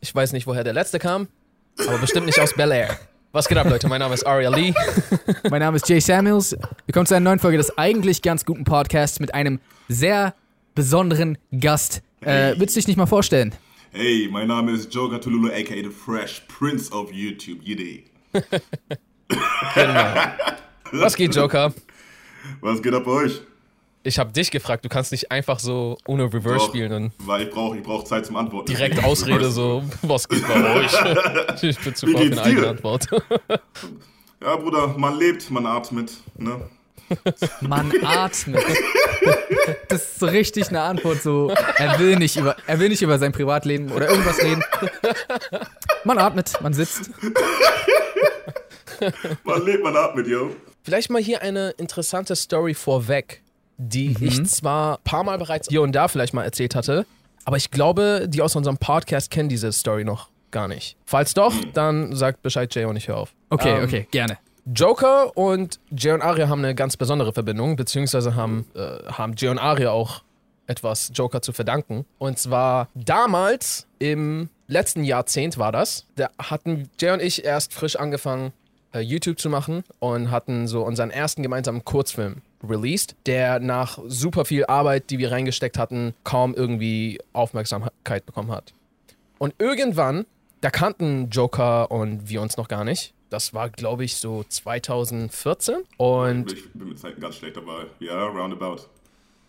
[0.00, 1.28] Ich weiß nicht, woher der letzte kam,
[1.78, 2.96] aber bestimmt nicht aus Bel Air.
[3.32, 3.88] Was geht ab, Leute?
[3.88, 4.72] Mein Name ist Aria Lee.
[5.50, 6.56] Mein Name ist Jay Samuels.
[6.86, 9.58] Willkommen zu einer neuen Folge des eigentlich ganz guten Podcasts mit einem
[9.88, 10.34] sehr
[10.74, 12.02] besonderen Gast.
[12.20, 13.52] Äh, willst du dich nicht mal vorstellen?
[13.90, 17.62] Hey, mein Name ist Joker Tululu, aka The Fresh Prince of YouTube.
[17.62, 18.04] Yiddy.
[19.74, 20.14] Genau.
[20.92, 21.74] Was geht, Joker?
[22.60, 23.40] Was geht ab bei euch?
[24.06, 27.42] Ich habe dich gefragt, du kannst nicht einfach so ohne Reverse Doch, spielen und Weil
[27.42, 28.66] ich brauche ich brauch Zeit zum Antworten.
[28.72, 30.92] direkt Ausrede so, was geht bei euch?
[31.62, 32.68] Ich bin zu Wie faul für eine eigene dir?
[32.70, 33.06] Antwort.
[34.40, 36.12] Ja, Bruder, man lebt, man atmet.
[36.36, 36.60] Ne?
[37.62, 38.62] Man atmet.
[39.88, 43.18] Das ist so richtig eine Antwort, so, er will nicht über, er will nicht über
[43.18, 44.62] sein Privatleben oder irgendwas reden.
[46.04, 47.10] Man atmet, man sitzt.
[49.42, 50.50] Man lebt, man atmet, yo.
[50.82, 53.42] Vielleicht mal hier eine interessante Story vorweg,
[53.78, 54.26] die Mhm.
[54.26, 57.06] ich zwar ein paar Mal bereits hier und da vielleicht mal erzählt hatte,
[57.44, 60.96] aber ich glaube, die aus unserem Podcast kennen diese Story noch gar nicht.
[61.04, 63.34] Falls doch, dann sagt Bescheid Jay und ich höre auf.
[63.50, 64.38] Okay, Ähm, okay, gerne.
[64.74, 68.80] Joker und Jay und Aria haben eine ganz besondere Verbindung, beziehungsweise haben, äh,
[69.12, 70.22] haben Jay und Aria auch
[70.66, 72.04] etwas Joker zu verdanken.
[72.18, 77.94] Und zwar damals, im letzten Jahrzehnt war das, da hatten Jay und ich erst frisch
[77.94, 78.52] angefangen,
[78.92, 84.44] äh, YouTube zu machen und hatten so unseren ersten gemeinsamen Kurzfilm released, der nach super
[84.44, 88.72] viel Arbeit, die wir reingesteckt hatten, kaum irgendwie Aufmerksamkeit bekommen hat.
[89.38, 90.26] Und irgendwann,
[90.60, 93.12] da kannten Joker und wir uns noch gar nicht.
[93.28, 95.76] Das war, glaube ich, so 2014.
[95.96, 97.86] Und Ich bin mit Zeiten ganz schlecht dabei.
[97.98, 98.82] Ja, roundabout.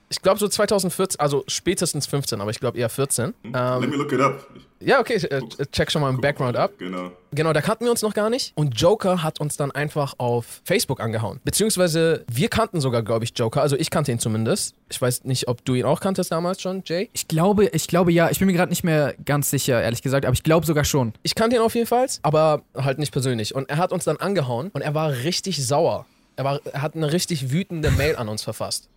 [0.09, 3.33] Ich glaube so 2014, also spätestens 15, aber ich glaube eher 14.
[3.44, 4.47] Let Ähm, me look it up.
[4.80, 5.41] Ja, okay, äh,
[5.72, 6.73] check schon mal im Background ab.
[6.77, 7.11] Genau.
[7.31, 8.52] Genau, da kannten wir uns noch gar nicht.
[8.55, 11.39] Und Joker hat uns dann einfach auf Facebook angehauen.
[11.44, 13.61] Beziehungsweise wir kannten sogar, glaube ich, Joker.
[13.64, 14.75] Also ich kannte ihn zumindest.
[14.89, 17.09] Ich weiß nicht, ob du ihn auch kanntest damals schon, Jay.
[17.14, 20.26] Ich glaube, ich glaube ja, ich bin mir gerade nicht mehr ganz sicher, ehrlich gesagt,
[20.26, 21.14] aber ich glaube sogar schon.
[21.23, 23.55] Ich kannte ihn auf jeden Fall, aber halt nicht persönlich.
[23.55, 26.05] Und er hat uns dann angehauen und er war richtig sauer.
[26.36, 28.89] Er, war, er hat eine richtig wütende Mail an uns verfasst.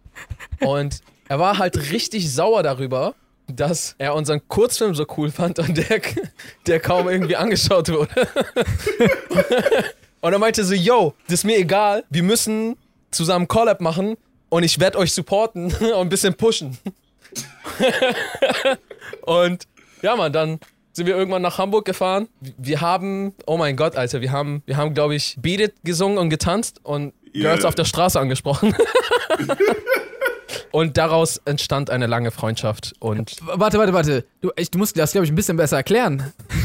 [0.60, 3.14] Und er war halt richtig sauer darüber,
[3.46, 6.00] dass er unseren Kurzfilm so cool fand und der,
[6.66, 8.28] der kaum irgendwie angeschaut wurde.
[10.20, 12.76] Und er meinte so, yo, das ist mir egal, wir müssen
[13.10, 14.16] zusammen Collab machen
[14.50, 16.76] und ich werde euch supporten und ein bisschen pushen.
[19.22, 19.66] Und
[20.02, 20.60] ja, Mann, dann
[20.92, 22.28] sind wir irgendwann nach Hamburg gefahren.
[22.58, 26.18] Wir haben, oh mein Gott, Alter, wir haben, wir haben, glaube ich, Beat It gesungen
[26.18, 27.14] und getanzt und.
[27.32, 28.74] Girls auf der Straße angesprochen.
[30.72, 32.94] und daraus entstand eine lange Freundschaft.
[32.98, 34.24] Und Warte, warte, warte.
[34.40, 36.32] Du, ich, du musst das, glaube ich, ein bisschen besser erklären.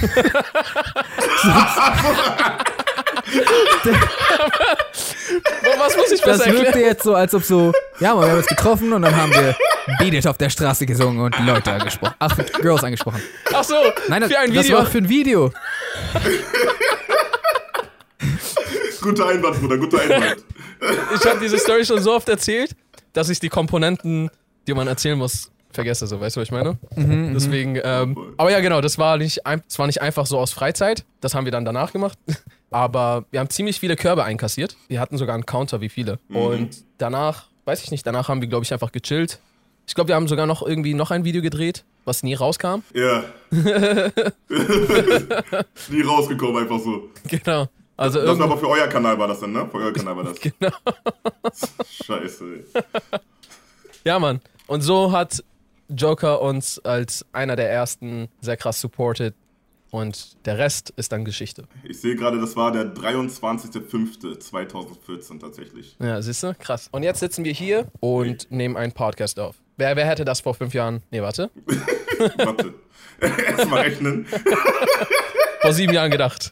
[5.78, 6.88] was muss ich Das besser wirkte erklären?
[6.88, 9.56] jetzt so, als ob so, ja, man, wir haben uns getroffen und dann haben wir
[10.00, 12.16] Beat It auf der Straße gesungen und Leute angesprochen.
[12.20, 13.22] Ach, Girls angesprochen.
[13.54, 13.75] Ach so,
[14.08, 14.78] Nein, das, für ein das Video.
[14.78, 15.52] war für ein Video.
[19.06, 20.44] Guter Einwand, Bruder, guter Einwand.
[21.16, 22.76] ich habe diese Story schon so oft erzählt,
[23.14, 24.32] dass ich die Komponenten,
[24.66, 26.08] die man erzählen muss, vergesse.
[26.08, 26.80] So, weißt du, was ich meine?
[26.96, 31.06] Deswegen, ähm, aber ja, genau, das war, nicht, das war nicht einfach so aus Freizeit.
[31.22, 32.18] Das haben wir dann danach gemacht.
[32.72, 34.76] Aber wir haben ziemlich viele Körbe einkassiert.
[34.90, 36.20] Wir hatten sogar einen Counter, wie viele.
[36.30, 39.40] Und danach, weiß ich nicht, danach haben wir, glaube ich, einfach gechillt.
[39.88, 42.82] Ich glaube, wir haben sogar noch irgendwie noch ein Video gedreht, was nie rauskam.
[42.94, 43.24] Ja.
[45.90, 47.10] Nie rausgekommen, einfach so.
[47.30, 47.70] Genau.
[47.97, 48.44] Also Das irgendwie.
[48.44, 49.67] aber für euer Kanal war das dann, ne?
[49.72, 50.35] Für euer Kanal war das.
[50.41, 50.53] Genau.
[52.06, 52.83] Scheiße, ey.
[54.03, 54.41] Ja, Mann.
[54.67, 55.44] Und so hat
[55.89, 59.33] Joker uns als einer der ersten sehr krass supported.
[59.91, 61.63] Und der Rest ist dann Geschichte.
[61.83, 65.95] Ich sehe gerade, das war der 23.05.2014 tatsächlich.
[66.01, 66.53] Ja, siehst du?
[66.59, 66.89] Krass.
[66.91, 69.56] Und jetzt sitzen wir hier und nehmen einen Podcast auf.
[69.77, 71.01] Wer, wer hätte das vor fünf Jahren?
[71.12, 71.50] Nee, warte.
[72.38, 72.73] Warte.
[73.19, 74.25] Erstmal rechnen.
[75.62, 76.51] Vor sieben Jahren gedacht.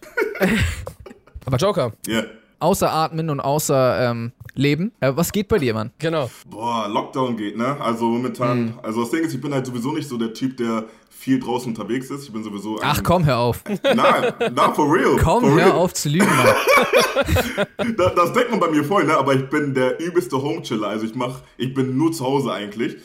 [1.45, 2.23] Aber Joker, Ja.
[2.59, 4.93] Außer Atmen und außer ähm, Leben.
[5.01, 5.91] Äh, was geht bei dir, Mann?
[5.99, 6.29] genau.
[6.49, 7.75] Boah, Lockdown geht, ne?
[7.81, 10.85] Also momentan, also das Ding ist, ich bin halt sowieso nicht so der Typ, der
[11.09, 12.23] viel draußen unterwegs ist.
[12.23, 12.75] Ich bin sowieso.
[12.79, 13.63] ein- Ach komm, hör auf.
[13.95, 15.17] Na, na, for real.
[15.21, 15.71] Komm, for hör real.
[15.73, 16.47] auf zu lügen, Mann.
[17.97, 19.17] Das, das denkt man bei mir voll, ne?
[19.17, 20.87] Aber ich bin der übelste Homechiller.
[20.87, 22.95] Also ich mach, ich bin nur zu Hause eigentlich.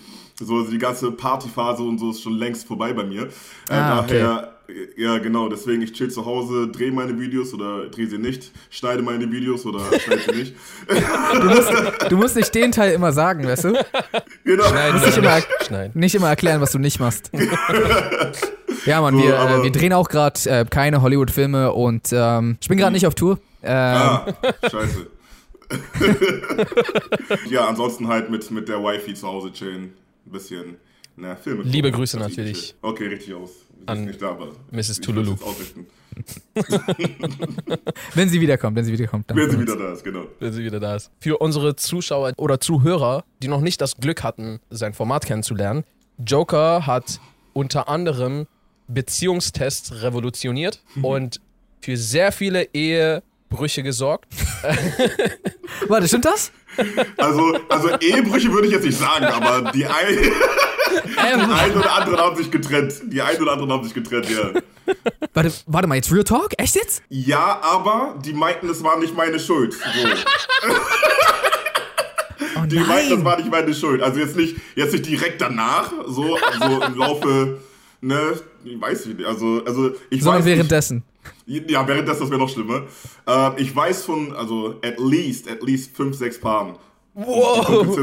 [0.41, 3.23] So die ganze Partyphase und so ist schon längst vorbei bei mir.
[3.69, 4.21] Äh, Ah, okay.
[4.97, 9.03] Ja genau, deswegen ich chill zu Hause, drehe meine Videos oder drehe sie nicht, schneide
[9.03, 10.55] meine Videos oder schneide sie nicht.
[10.89, 11.73] Du musst,
[12.11, 13.73] du musst nicht den Teil immer sagen, weißt du?
[14.45, 14.65] Genau.
[14.65, 15.93] Schneiden nicht immer- nicht schneiden.
[16.01, 17.31] Nicht immer erklären, was du nicht machst.
[18.85, 22.57] Ja, Mann, So, wir, äh, aber- wir drehen auch gerade äh, keine Hollywood-Filme und ähm,
[22.61, 23.39] ich bin gerade nicht auf Tour.
[23.63, 24.27] Ähm, Ah,
[24.71, 25.07] scheiße.
[27.51, 29.93] ja, ansonsten halt mit, mit der Wifi zu Hause chillen.
[30.27, 30.77] Ein bisschen,
[31.17, 31.73] na, Filme gucken.
[31.73, 32.75] Liebe Grüße natürlich.
[32.81, 33.51] Okay, richtig aus.
[33.89, 34.91] An nicht da, aber Mrs.
[34.91, 35.37] ich Tululu.
[38.15, 39.31] Wenn sie wiederkommt, wenn sie wiederkommt.
[39.31, 40.25] Dann Wenn sie wieder da ist, genau.
[40.41, 41.11] wenn sie wieder da ist.
[41.21, 45.85] Für unsere Zuschauer oder Zuhörer, die noch nicht das Glück hatten, sein Format kennenzulernen,
[46.19, 47.21] Joker hat
[47.53, 48.47] unter anderem
[48.89, 51.41] Beziehungstests revolutioniert und
[51.81, 54.27] für sehr viele Ehebrüche gesorgt.
[55.89, 56.51] Warte, stimmt das?
[57.17, 59.93] Also, also Ehebrüche würde ich jetzt nicht sagen, aber die ein,
[60.93, 62.95] Ähm, die ein oder anderen haben sich getrennt.
[63.07, 64.61] Die ein oder anderen haben sich getrennt, ja.
[65.35, 66.51] warte, warte mal, jetzt Real Talk?
[66.59, 67.03] Echt jetzt?
[67.09, 69.75] Ja, aber die meinten, es war nicht meine Schuld.
[69.75, 69.81] So.
[72.57, 73.25] Oh Die meinten, das nein.
[73.25, 74.03] war nicht meine Schuld.
[74.03, 77.59] Also jetzt nicht, jetzt nicht direkt danach, so, so im Laufe,
[78.01, 81.03] ne, ich weiß nicht, also, also ich Sondern weiß währenddessen.
[81.47, 82.83] Nicht, ja, währenddessen, das wäre noch schlimmer.
[83.27, 86.77] Äh, ich weiß von, also at least, at least fünf, sechs Paaren.
[87.15, 87.99] Wow!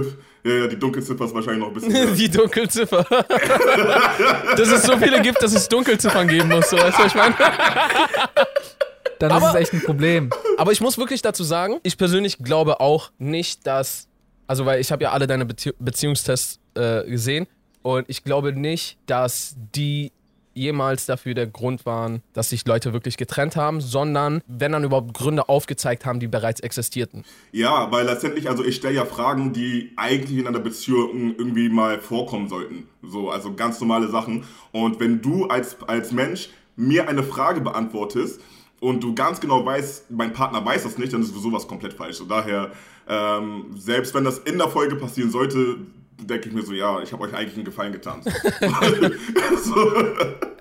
[0.46, 2.12] Ja, ja, die Dunkelziffer ist wahrscheinlich noch ein bisschen höher.
[2.16, 3.04] Die Dunkelziffer.
[4.58, 6.70] dass es so viele gibt, dass es Dunkelziffern geben muss.
[6.70, 7.36] So, weißt du, was ich meine?
[9.20, 10.30] Dann ist Aber- es echt ein Problem.
[10.58, 14.08] Aber ich muss wirklich dazu sagen, ich persönlich glaube auch nicht, dass.
[14.48, 17.48] Also, weil ich habe ja alle deine Bezie Beziehungstests äh, gesehen
[17.82, 20.12] und ich glaube nicht, dass die
[20.56, 25.14] jemals dafür der Grund waren, dass sich Leute wirklich getrennt haben, sondern wenn dann überhaupt
[25.14, 27.24] Gründe aufgezeigt haben, die bereits existierten.
[27.52, 32.00] Ja, weil letztendlich, also ich stelle ja Fragen, die eigentlich in einer Beziehung irgendwie mal
[32.00, 32.88] vorkommen sollten.
[33.04, 34.46] So, also ganz normale Sachen.
[34.72, 38.42] Und wenn du als, als Mensch mir eine Frage beantwortest
[38.80, 42.18] und du ganz genau weißt, mein Partner weiß das nicht, dann ist sowas komplett falsch.
[42.18, 42.72] So daher,
[43.08, 45.78] ähm, selbst wenn das in der Folge passieren sollte,
[46.22, 48.22] denke ich mir so, ja, ich habe euch eigentlich einen Gefallen getan.
[49.64, 49.94] so.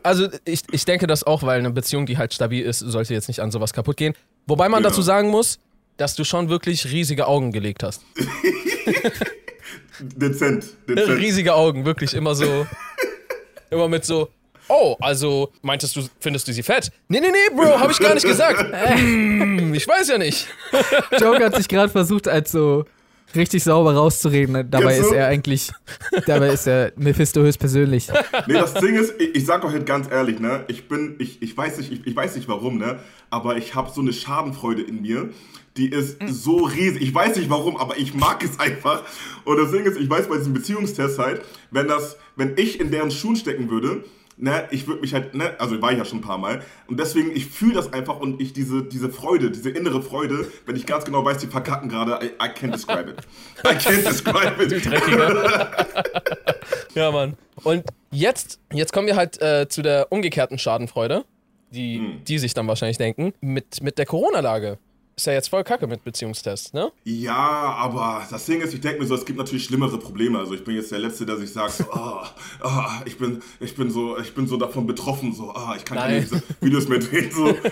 [0.02, 3.28] Also ich, ich denke das auch, weil eine Beziehung, die halt stabil ist, sollte jetzt
[3.28, 4.14] nicht an sowas kaputt gehen.
[4.46, 4.88] Wobei man Ja.
[4.90, 5.58] dazu sagen muss,
[5.96, 8.02] dass du schon wirklich riesige Augen gelegt hast.
[10.00, 11.08] Dezent, dezent.
[11.20, 12.66] Riesige Augen, wirklich immer so.
[13.70, 14.28] immer mit so.
[14.68, 16.90] Oh, also meintest du, findest du sie fett?
[17.08, 18.64] Nee, nee, nee, Bro, hab ich gar nicht gesagt.
[18.98, 20.48] Hm, ich weiß ja nicht.
[21.20, 22.84] Joker hat sich gerade versucht, als so
[23.36, 24.70] richtig sauber rauszureden.
[24.70, 25.72] Dabei ist er eigentlich,
[26.26, 28.08] dabei ist er Mephisto höchstpersönlich.
[28.46, 31.40] Nee, das Ding ist, ich, ich sag euch halt ganz ehrlich, ne, ich bin, ich,
[31.40, 32.98] ich weiß nicht, ich, ich weiß nicht warum, ne,
[33.30, 35.30] aber ich habe so eine Schadenfreude in mir,
[35.76, 37.02] die ist so riesig.
[37.02, 39.02] Ich weiß nicht warum, aber ich mag es einfach.
[39.44, 42.90] Und das Ding ist, ich weiß bei diesem Beziehungstest halt, wenn das, wenn ich in
[42.90, 44.04] deren Schuhen stecken würde,
[44.36, 46.62] ne, ich würde mich halt, ne, also war ich ja schon ein paar Mal.
[46.86, 50.76] Und deswegen, ich fühle das einfach und ich diese, diese Freude, diese innere Freude, wenn
[50.76, 53.18] ich ganz genau weiß, die verkacken gerade, I, I can't describe it.
[53.64, 54.84] I can't describe it.
[54.84, 55.70] Dreckiger.
[56.94, 57.36] ja, Mann.
[57.62, 61.24] Und jetzt, jetzt kommen wir halt äh, zu der umgekehrten Schadenfreude,
[61.70, 64.78] die, die sich dann wahrscheinlich denken, mit, mit der Corona-Lage.
[65.16, 66.90] Ist ja jetzt voll kacke mit Beziehungstests, ne?
[67.04, 70.38] Ja, aber das Ding ist, ich denke mir so, es gibt natürlich schlimmere Probleme.
[70.40, 72.30] Also ich bin jetzt der Letzte, der sich sagt, so, ah,
[72.62, 75.98] ah, ich bin, ich bin so, ich bin so davon betroffen, so, ah, ich kann
[75.98, 76.28] keine Nein.
[76.30, 77.54] diese Videos mehr drehen, so.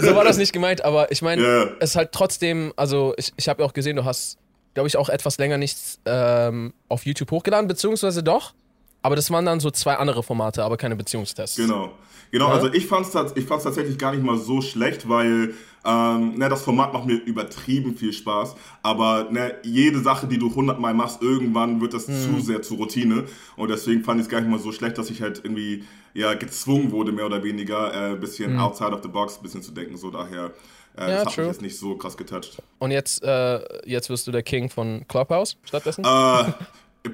[0.00, 1.64] So war das nicht gemeint, aber ich meine, Ja.
[1.80, 4.36] es ist halt trotzdem, also ich, ich habe ja auch gesehen, du hast,
[4.74, 8.52] glaube ich, auch etwas länger nichts ähm, auf YouTube hochgeladen, beziehungsweise doch.
[9.00, 11.56] Aber das waren dann so zwei andere Formate, aber keine Beziehungstests.
[11.56, 11.92] Genau.
[12.30, 12.54] Genau, Ja.
[12.56, 15.54] also ich fand es ich fand's tatsächlich gar nicht mal so schlecht, weil
[15.88, 18.54] ähm, ne, das Format macht mir übertrieben viel Spaß.
[18.82, 23.24] Aber ne, jede Sache, die du hundertmal machst, irgendwann wird das zu sehr zur Routine.
[23.56, 26.34] Und deswegen fand ich es gar nicht mal so schlecht, dass ich halt irgendwie ja,
[26.34, 29.72] gezwungen wurde, mehr oder weniger, äh, ein bisschen outside of the box, ein bisschen zu
[29.72, 29.96] denken.
[29.96, 30.52] So daher,
[30.96, 31.44] äh, Ja, das hat true.
[31.46, 32.62] mich jetzt nicht so krass getoucht.
[32.78, 36.04] Und jetzt, äh, jetzt wirst du der King von Clubhouse stattdessen?
[36.04, 36.52] Äh,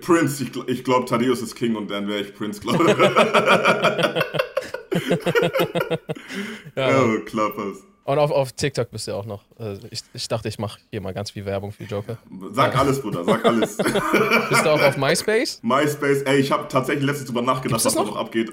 [0.00, 2.96] Prince, ich, ich glaube, Thaddeus ist King und dann wäre ich Prince, glaube ich.
[6.76, 7.02] Ja.
[7.02, 7.78] oh, Klappers.
[8.04, 9.44] Und auf, auf TikTok bist du auch noch.
[9.58, 12.18] Äh, ich, ich dachte, ich mache hier mal ganz viel Werbung für Joker.
[12.52, 13.76] Sag alles, Bruder, sag alles.
[14.50, 15.60] Bist du auch auf MySpace?
[15.62, 18.16] MySpace, ey, ich habe tatsächlich letztens drüber nachgedacht, was da noch?
[18.16, 18.52] abgeht.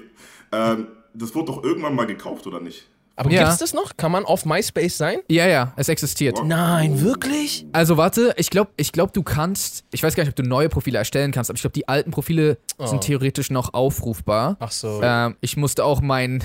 [0.52, 2.88] Ähm, das wurde doch irgendwann mal gekauft, oder nicht?
[3.14, 3.42] Aber Ja.
[3.42, 3.94] gibt's das noch?
[3.98, 5.18] Kann man auf MySpace sein?
[5.28, 6.42] Ja, ja, es existiert.
[6.42, 7.66] Nein, wirklich?
[7.72, 10.70] Also warte, ich glaube, ich glaub, du kannst, ich weiß gar nicht, ob du neue
[10.70, 12.86] Profile erstellen kannst, aber ich glaube, die alten Profile Oh.
[12.86, 14.56] sind theoretisch noch aufrufbar.
[14.60, 15.00] Ach so.
[15.02, 16.42] Ähm, ich musste auch mein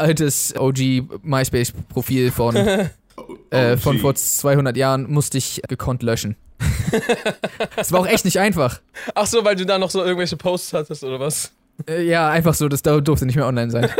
[0.00, 0.78] altes OG
[1.22, 2.56] MySpace-Profil von,
[3.50, 6.36] äh, von vor 200 Jahren musste ich gekonnt löschen.
[7.76, 8.80] Es war auch echt nicht einfach.
[9.14, 11.52] Ach so, weil du da noch so irgendwelche Posts hattest oder was?
[11.88, 13.88] Äh, ja, einfach so, das da- durfte nicht mehr online sein.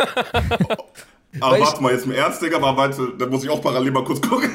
[1.40, 3.92] Aber Weil warte mal, jetzt im Ernst, Digga, aber warte, da muss ich auch parallel
[3.92, 4.50] mal kurz gucken.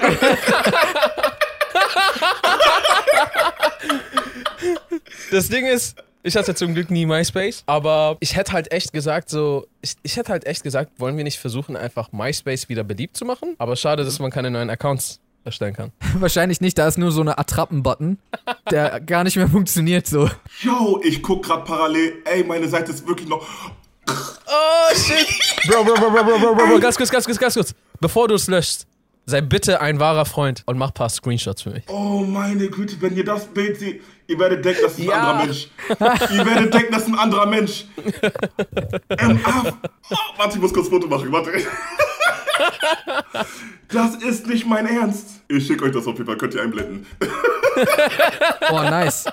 [5.31, 9.29] Das Ding ist, ich hatte zum Glück nie MySpace, aber ich hätte halt echt gesagt,
[9.29, 13.15] so, ich, ich hätte halt echt gesagt, wollen wir nicht versuchen, einfach MySpace wieder beliebt
[13.15, 13.55] zu machen?
[13.59, 15.91] Aber schade, dass man keine neuen Accounts erstellen kann.
[16.15, 18.17] Wahrscheinlich nicht, da ist nur so eine Attrappen-Button,
[18.71, 20.29] der gar nicht mehr funktioniert so.
[20.61, 22.13] Yo, ich guck grad parallel.
[22.25, 23.45] Ey, meine Seite ist wirklich noch.
[24.07, 25.27] Oh shit!
[25.67, 27.75] Bro, bro, bro, bro, bro, bro, bro, bro, ganz kurz, ganz kurz, ganz kurz.
[27.99, 28.85] Bevor du es löscht,
[29.25, 31.83] sei bitte ein wahrer Freund und mach ein paar Screenshots für mich.
[31.87, 35.13] Oh meine Güte, wenn ihr das Bild seht, ihr werdet denken, das ist ein Ja.
[35.31, 35.67] anderer Mensch.
[36.31, 37.85] ihr werdet denken, das ist ein anderer Mensch.
[39.19, 39.63] ähm, ah,
[40.09, 41.51] oh, warte, ich muss kurz Foto machen, warte.
[43.89, 45.27] Das ist nicht mein Ernst.
[45.47, 47.05] Ich schicke euch das auf jeden Fall, könnt ihr einblenden.
[48.71, 49.25] Oh, nice.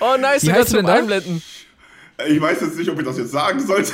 [0.00, 0.94] Oh nice, Wie du heißt kannst du denn da?
[0.94, 1.42] Einblenden.
[2.28, 3.92] Ich weiß jetzt nicht, ob ich das jetzt sagen sollte.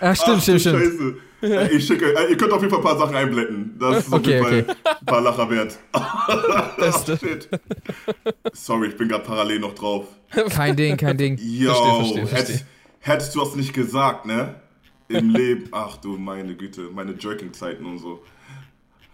[0.00, 0.78] Ach, stimmt, Ach, stimmt, stimmt.
[0.82, 1.14] Scheiße.
[1.42, 3.76] Ich schicke, ihr könnt auf jeden Fall ein paar Sachen einblenden.
[3.78, 4.74] Das ist auf Okay, jeden Fall okay.
[5.00, 5.78] ein paar Lacher wert.
[6.78, 7.18] Beste.
[7.18, 7.48] Shit.
[8.52, 10.06] Sorry, ich bin gerade parallel noch drauf.
[10.50, 11.38] Kein Ding, kein Ding.
[11.40, 12.66] Yo, Verstehe, verstehe, verstehe.
[13.00, 14.56] Hättest, du das nicht gesagt, ne?
[15.08, 15.68] Im Leben.
[15.72, 18.22] Ach du meine Güte, meine Jerking-Zeiten und so.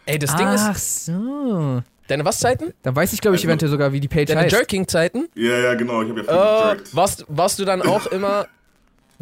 [0.07, 1.83] Ey, das Ding ist, Ach so.
[2.09, 2.73] deine was Zeiten?
[2.83, 4.53] Dann weiß ich, glaube ich, Also- eventuell sogar, wie die Page Deine heißt.
[4.53, 5.29] Jerking-Zeiten?
[5.35, 6.97] Ja, ja, genau, ich habe ja viel Äh, gejerkt.
[6.97, 8.47] warst, warst du dann auch immer,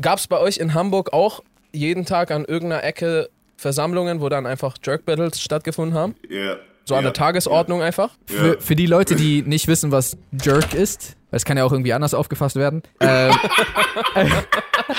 [0.01, 1.43] gab's bei euch in Hamburg auch
[1.73, 6.15] jeden Tag an irgendeiner Ecke Versammlungen, wo dann einfach Jerk-Battles stattgefunden haben?
[6.29, 6.57] Ja.
[6.87, 8.11] So an ja, der Tagesordnung einfach?
[8.27, 8.61] Für, Ja.
[8.61, 11.93] für die Leute, die nicht wissen, was Jerk ist, weil es kann ja auch irgendwie
[11.93, 12.83] anders aufgefasst werden.
[13.03, 14.33] Ähm,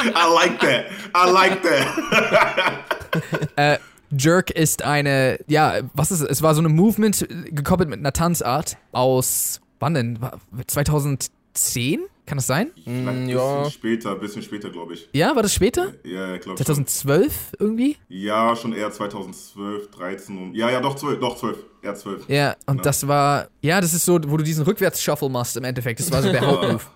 [0.06, 0.86] I like that.
[1.16, 3.50] I like that.
[3.58, 3.78] äh,
[4.18, 6.30] Jerk ist eine, ja, was ist es?
[6.30, 10.22] Es war so eine Movement gekoppelt mit einer Tanzart aus, wann denn?
[10.22, 12.02] War- 2010?
[12.32, 12.72] Kann das sein?
[12.82, 13.58] Vielleicht ein ja.
[13.58, 15.10] bisschen später, bisschen später, glaube ich.
[15.12, 15.92] Ja, war das später?
[16.06, 16.66] Ja, glaube ich.
[16.66, 17.98] 2012 irgendwie?
[18.08, 20.56] Ja, schon eher 2012, 13 und.
[20.56, 21.58] Ja, ja, doch 12, doch 12.
[21.82, 22.30] Eher 12.
[22.30, 22.84] Ja, und Ja.
[22.84, 26.00] das war, ja, das ist so, wo du diesen Rückwärts-Shuffle machst im Endeffekt.
[26.00, 26.90] Das war so der Hauptmove.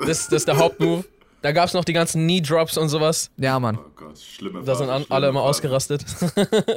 [0.00, 1.04] Das, das ist der Hauptmove.
[1.42, 3.30] Da gab's noch die ganzen Knee-Drops und sowas.
[3.36, 3.78] Ja, Mann.
[3.78, 6.04] Oh Gott, schlimme Da sind schlimme alle immer ausgerastet.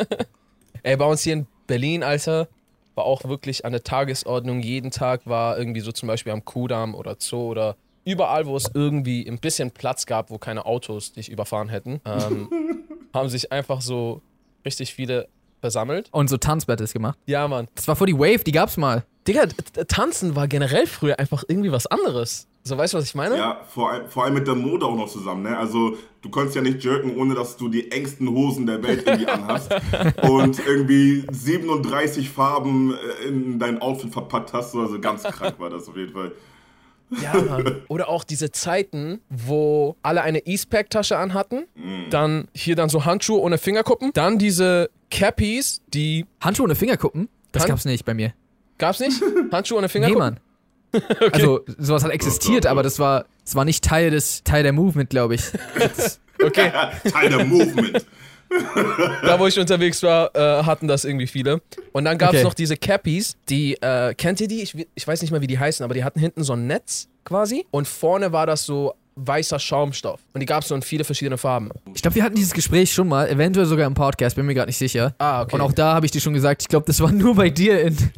[0.84, 2.50] Ey, bei uns hier in Berlin, Alter,
[2.94, 4.60] war auch wirklich an der Tagesordnung.
[4.60, 8.70] Jeden Tag war irgendwie so zum Beispiel am Kudamm oder Zoo oder überall, wo es
[8.74, 12.50] irgendwie ein bisschen Platz gab, wo keine Autos dich überfahren hätten, ähm,
[13.14, 14.22] haben sich einfach so
[14.66, 15.28] richtig viele
[15.62, 16.10] versammelt.
[16.12, 17.18] Und so Tanzbattles gemacht.
[17.26, 17.68] Ja, Mann.
[17.76, 19.04] Das war vor die Wave, die gab's mal.
[19.28, 19.46] Digga,
[19.88, 22.48] Tanzen war generell früher einfach irgendwie was anderes.
[22.68, 23.38] So, weißt du, was ich meine?
[23.38, 25.56] Ja, vor, allem- vor allem mit der Mode auch noch zusammen, ne?
[25.58, 29.28] Also, du konntest ja nicht jerken, ohne dass du die engsten Hosen der Welt irgendwie
[29.28, 29.72] anhast
[30.24, 32.94] und irgendwie 37 Farben
[33.24, 34.72] äh, in dein Outfit verpackt hast.
[34.72, 36.32] So, Also, ganz krank war das auf jeden Fall.
[37.22, 37.82] Ja, Mann.
[37.88, 41.66] Oder auch diese Zeiten, wo alle eine Eastpack-Tasche anhatten,
[42.10, 47.30] dann hier dann so Handschuhe ohne Fingerkuppen, dann diese Cappies, die Handschuhe ohne Fingerkuppen?
[47.52, 48.34] Das Tan- gab's nicht bei mir.
[48.78, 49.22] gab's nicht?
[49.52, 50.20] Handschuhe ohne Nee, Fingerkuppen?
[50.20, 50.40] Mann.
[51.34, 55.10] Also, sowas hat existiert, aber das war, das war nicht Teil des, Teil der Movement,
[55.10, 55.44] glaube ich.
[56.44, 56.70] Okay,
[57.12, 58.06] Teil der Movement.
[59.24, 61.62] Da wo ich unterwegs war, äh, hatten das irgendwie viele.
[61.94, 62.44] Und dann gab's Okay.
[62.44, 64.62] noch diese Cappies, die, äh, kennt ihr die?
[64.62, 67.08] Ich, ich weiß nicht mal, wie die heißen, aber die hatten hinten so ein Netz
[67.24, 70.20] quasi und vorne war das so weißer Schaumstoff.
[70.34, 71.70] Und die gab's so in viele verschiedene Farben.
[71.96, 74.68] Ich glaube, wir hatten dieses Gespräch schon mal, eventuell sogar im Podcast, bin mir gerade
[74.68, 75.16] nicht sicher.
[75.20, 75.56] Ah, okay.
[75.56, 77.80] Und auch da habe ich dir schon gesagt, ich glaube, das war nur bei dir
[77.82, 77.96] in.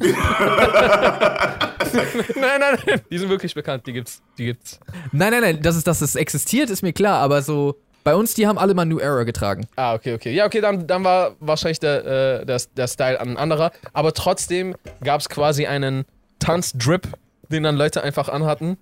[2.34, 3.00] nein, nein, nein.
[3.10, 4.20] Die sind wirklich bekannt, die gibt's.
[4.36, 4.80] Die gibt's.
[5.12, 7.76] Nein, nein, nein, dass es, dass es existiert, ist mir klar, aber so.
[8.04, 9.66] Bei uns, die haben alle mal New Era getragen.
[9.76, 10.32] Ah, okay, okay.
[10.32, 13.70] Ja, okay, dann, dann war wahrscheinlich der, äh, der, der Style ein anderer.
[13.92, 16.04] Aber trotzdem gab es quasi einen
[16.38, 17.08] Tanzdrip,
[17.50, 18.78] den dann Leute einfach anhatten.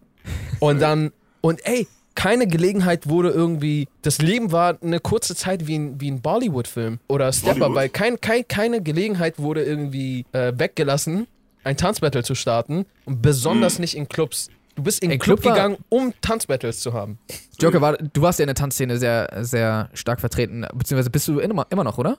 [0.61, 3.89] Und dann, und ey, keine Gelegenheit wurde irgendwie.
[4.03, 8.21] Das Leben war eine kurze Zeit wie ein, wie ein Bollywood-Film oder Stepper, weil kein,
[8.21, 11.29] kein, keine Gelegenheit wurde irgendwie äh, weggelassen,
[11.63, 12.87] ein Tanzbattle zu starten.
[13.05, 14.49] Und besonders nicht in Clubs.
[14.77, 17.19] Du bist in den Club, Club gegangen, um Tanzbattles zu haben.
[17.59, 21.39] Joker, war, du warst ja in der Tanzszene sehr, sehr stark vertreten, beziehungsweise bist du
[21.41, 22.19] immer, immer noch, oder?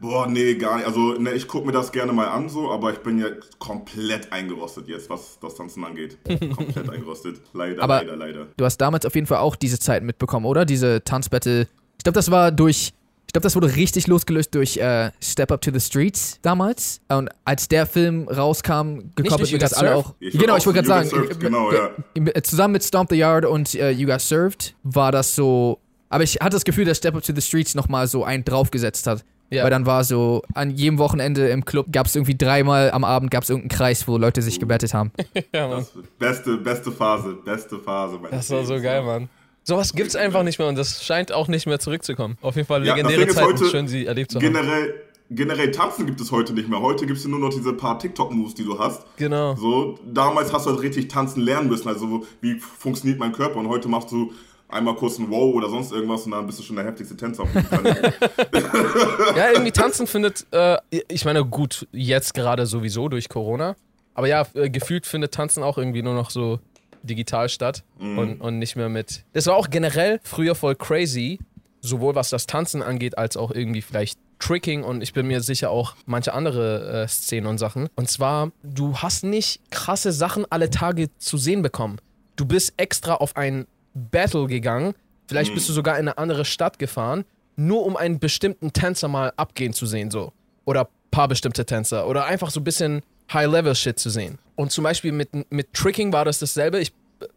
[0.00, 0.86] Boah, nee, gar nicht.
[0.86, 3.26] Also, ne, ich gucke mir das gerne mal an, so, aber ich bin ja
[3.58, 6.18] komplett eingerostet jetzt, was das Tanzen angeht.
[6.54, 7.40] komplett eingerostet.
[7.52, 8.46] Leider, Aber- leider, leider.
[8.56, 10.64] Du hast damals auf jeden Fall auch diese Zeit mitbekommen, oder?
[10.64, 11.62] Diese Tanzbattle.
[11.98, 12.92] Ich glaube, das war durch.
[13.34, 17.00] Ich glaube, das wurde richtig losgelöst durch äh, Step Up to the Streets damals.
[17.08, 20.14] Und als der Film rauskam, gekoppelt mit das alle auch.
[20.20, 21.10] Ich genau, ich wollte gerade sagen.
[21.10, 24.76] Got Served, genau, äh, äh, Zusammen mit Stomp the Yard und äh, You Got Served
[24.84, 25.80] war das so.
[26.10, 29.08] Aber ich hatte das Gefühl, dass Step Up to the Streets nochmal so einen draufgesetzt
[29.08, 29.24] hat.
[29.50, 29.64] Ja.
[29.64, 33.32] Weil dann war so, an jedem Wochenende im Club gab es irgendwie dreimal am Abend
[33.32, 35.10] gab es irgendeinen Kreis, wo Leute sich gebettet haben.
[35.52, 35.80] ja, Mann.
[35.80, 38.20] Das, beste, beste Phase, beste Phase.
[38.30, 39.02] Das war so geil, ja.
[39.02, 39.28] Mann.
[39.64, 42.36] Sowas gibt's einfach nicht mehr und das scheint auch nicht mehr zurückzukommen.
[42.42, 44.44] Auf jeden Fall Ja, legendäre Ding ist Zeiten, schön sie erlebt zu haben.
[44.44, 44.94] Generell,
[45.30, 46.80] generell tanzen gibt es heute nicht mehr.
[46.80, 49.04] Heute gibt es nur noch diese paar TikTok-Moves, die du hast.
[49.16, 49.56] Genau.
[49.56, 51.88] So, damals hast du halt richtig tanzen lernen müssen.
[51.88, 53.56] Also, wie funktioniert mein Körper?
[53.58, 54.32] Und heute machst du
[54.68, 57.44] einmal kurz ein Wow oder sonst irgendwas und dann bist du schon der heftigste Tänzer
[57.44, 58.12] auf jeden Fall.
[59.36, 60.76] Ja, irgendwie tanzen findet, äh,
[61.08, 63.76] ich meine, gut, jetzt gerade sowieso durch Corona.
[64.14, 66.60] Aber ja, äh, gefühlt findet Tanzen auch irgendwie nur noch so
[67.04, 69.24] digital statt und, und nicht mehr mit.
[69.32, 71.38] Das war auch generell früher voll crazy,
[71.80, 75.70] sowohl was das Tanzen angeht, als auch irgendwie vielleicht Tricking und ich bin mir sicher
[75.70, 77.88] auch manche andere äh, Szenen und Sachen.
[77.94, 81.98] Und zwar, du hast nicht krasse Sachen alle Tage zu sehen bekommen.
[82.36, 84.94] Du bist extra auf ein Battle gegangen,
[85.28, 87.24] vielleicht bist du sogar in eine andere Stadt gefahren,
[87.56, 90.32] nur um einen bestimmten Tänzer mal abgehen zu sehen, so.
[90.64, 92.08] Oder paar bestimmte Tänzer.
[92.08, 94.38] Oder einfach so ein bisschen High-Level-Shit zu sehen.
[94.56, 96.78] Und zum Beispiel mit, mit Tricking war das dasselbe.
[96.78, 96.92] Ich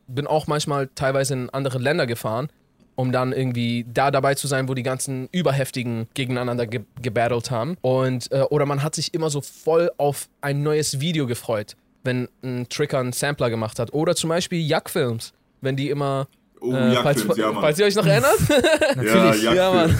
[0.07, 2.49] bin auch manchmal teilweise in andere Länder gefahren,
[2.95, 7.77] um dann irgendwie da dabei zu sein, wo die ganzen Überheftigen gegeneinander ge gebattelt haben.
[7.81, 12.27] Und, äh, oder man hat sich immer so voll auf ein neues Video gefreut, wenn
[12.43, 13.93] ein Tricker einen Sampler gemacht hat.
[13.93, 16.27] Oder zum Beispiel Jack-Films, wenn die immer.
[16.59, 17.61] Oh, äh, falls, ja, Mann.
[17.61, 18.39] falls ihr euch noch erinnert?
[18.95, 19.43] Natürlich.
[19.43, 19.95] Ja, Ja, Mann.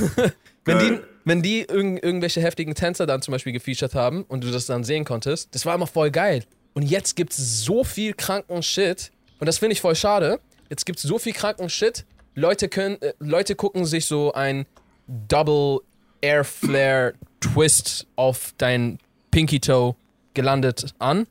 [0.66, 4.52] Wenn die, wenn die irgend, irgendwelche heftigen Tänzer dann zum Beispiel gefeatured haben und du
[4.52, 6.44] das dann sehen konntest, das war immer voll geil.
[6.77, 10.39] Und jetzt gibt's so viel kranken Shit und das finde ich voll schade.
[10.69, 12.05] Jetzt gibt's so viel kranken Shit.
[12.36, 14.67] Leute können, äh, Leute gucken sich so ein
[15.07, 15.79] Double
[16.22, 19.00] Air Flare Twist auf dein
[19.31, 19.96] Pinky Toe
[20.36, 21.25] gelandet an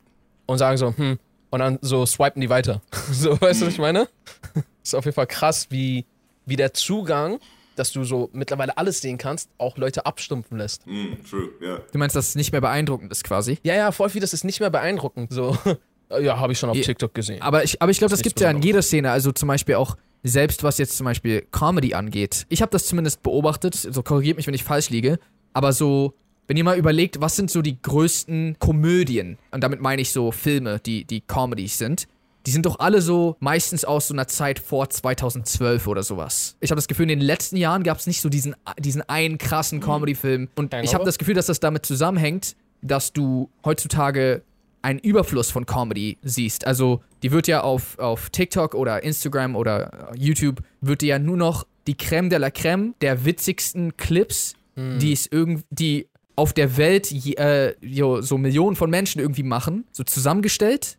[0.46, 2.82] und sagen so, hm, und dann so swipen die weiter.
[3.12, 4.08] so, weißt du, was ich meine?
[4.82, 6.06] ist auf jeden Fall krass, wie,
[6.44, 7.38] wie der Zugang,
[7.78, 10.86] dass du so mittlerweile alles sehen kannst, auch Leute abstumpfen lässt.
[10.86, 11.80] Mm, true, ja.
[11.92, 13.58] Du meinst, dass es nicht mehr beeindruckend ist quasi?
[13.62, 15.32] Ja, ja, voll viel, das ist nicht mehr beeindruckend.
[15.32, 15.56] So,
[16.20, 17.42] ja, habe ich schon auf Ja, TikTok gesehen.
[17.42, 19.76] Aber ich, aber ich glaube, das nicht gibt ja in jeder Szene, also zum Beispiel
[19.76, 22.46] auch selbst was jetzt zum Beispiel Comedy angeht.
[22.48, 25.18] Ich habe das zumindest beobachtet, so korrigiert mich, wenn ich falsch liege,
[25.52, 26.14] aber so,
[26.48, 30.32] wenn ihr mal überlegt, was sind so die größten Komödien, und damit meine ich so
[30.32, 32.08] Filme, die, die Comedies sind,
[32.46, 36.56] die sind doch alle so meistens aus so einer Zeit vor 2012 oder sowas.
[36.60, 39.36] Ich habe das Gefühl, in den letzten Jahren gab es nicht so diesen, diesen einen
[39.36, 40.48] krassen Comedy-Film.
[40.54, 44.42] Und ich habe das Gefühl, dass das damit zusammenhängt, dass du heutzutage
[44.82, 46.66] einen Überfluss von Comedy siehst.
[46.66, 51.18] Also, die wird ja auf, auf TikTok oder Instagram oder äh, YouTube, wird dir ja
[51.18, 56.76] nur noch die Creme de la Creme der witzigsten Clips, die es irgendwie auf der
[56.76, 57.74] Welt äh,
[58.20, 60.98] so Millionen von Menschen irgendwie machen, so zusammengestellt.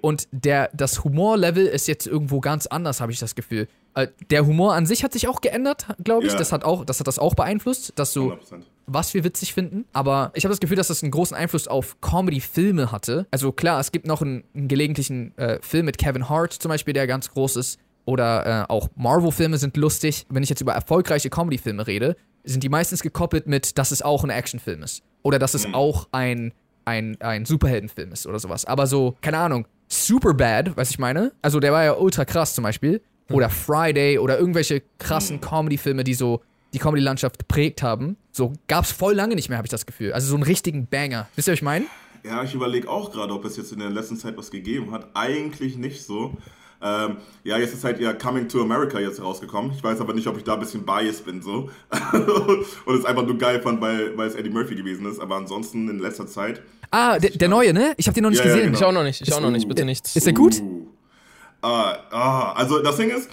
[0.00, 3.68] Und der, das Humorlevel ist jetzt irgendwo ganz anders, habe ich das Gefühl.
[3.94, 6.32] Äh, der Humor an sich hat sich auch geändert, glaube ich.
[6.32, 6.38] Ja.
[6.38, 8.62] Das, hat auch, das hat das auch beeinflusst, dass so 100%.
[8.86, 9.84] was wir witzig finden.
[9.92, 13.26] Aber ich habe das Gefühl, dass das einen großen Einfluss auf Comedy-Filme hatte.
[13.30, 16.94] Also klar, es gibt noch einen, einen gelegentlichen äh, Film mit Kevin Hart zum Beispiel,
[16.94, 17.78] der ganz groß ist.
[18.04, 20.24] Oder äh, auch Marvel-Filme sind lustig.
[20.30, 24.24] Wenn ich jetzt über erfolgreiche Comedy-Filme rede, sind die meistens gekoppelt mit, dass es auch
[24.24, 25.02] ein Actionfilm ist.
[25.22, 26.54] Oder dass es auch ein,
[26.88, 28.64] ein, ein Superheldenfilm ist oder sowas.
[28.64, 31.32] Aber so, keine Ahnung, Superbad, was ich meine?
[31.42, 33.00] Also der war ja ultra krass zum Beispiel.
[33.30, 36.40] Oder Friday oder irgendwelche krassen Comedy-Filme, die so
[36.72, 38.16] die Comedy-Landschaft geprägt haben.
[38.32, 40.14] So gab's voll lange nicht mehr, habe ich das Gefühl.
[40.14, 41.28] Also so einen richtigen Banger.
[41.36, 41.84] Wisst ihr, was ich meine?
[42.24, 45.08] Ja, ich überlege auch gerade, ob es jetzt in der letzten Zeit was gegeben hat.
[45.14, 46.38] Eigentlich nicht so.
[46.80, 49.72] Ähm, ja, jetzt ist halt ja Coming to America jetzt rausgekommen.
[49.72, 51.70] Ich weiß aber nicht, ob ich da ein bisschen biased bin so.
[52.84, 55.18] Und es einfach nur geil fand, weil, weil es Eddie Murphy gewesen ist.
[55.18, 56.62] Aber ansonsten in letzter Zeit.
[56.90, 57.94] Ah, der, der neue, ne?
[57.96, 58.66] Ich habe den noch nicht Ja, ja, gesehen.
[58.68, 58.78] genau.
[58.78, 60.14] ich auch noch nicht, ich auch noch nicht, bitte nichts.
[60.14, 60.60] Ist der gut?
[60.60, 60.86] Uh.
[61.60, 63.28] Ah, also das Ding ist,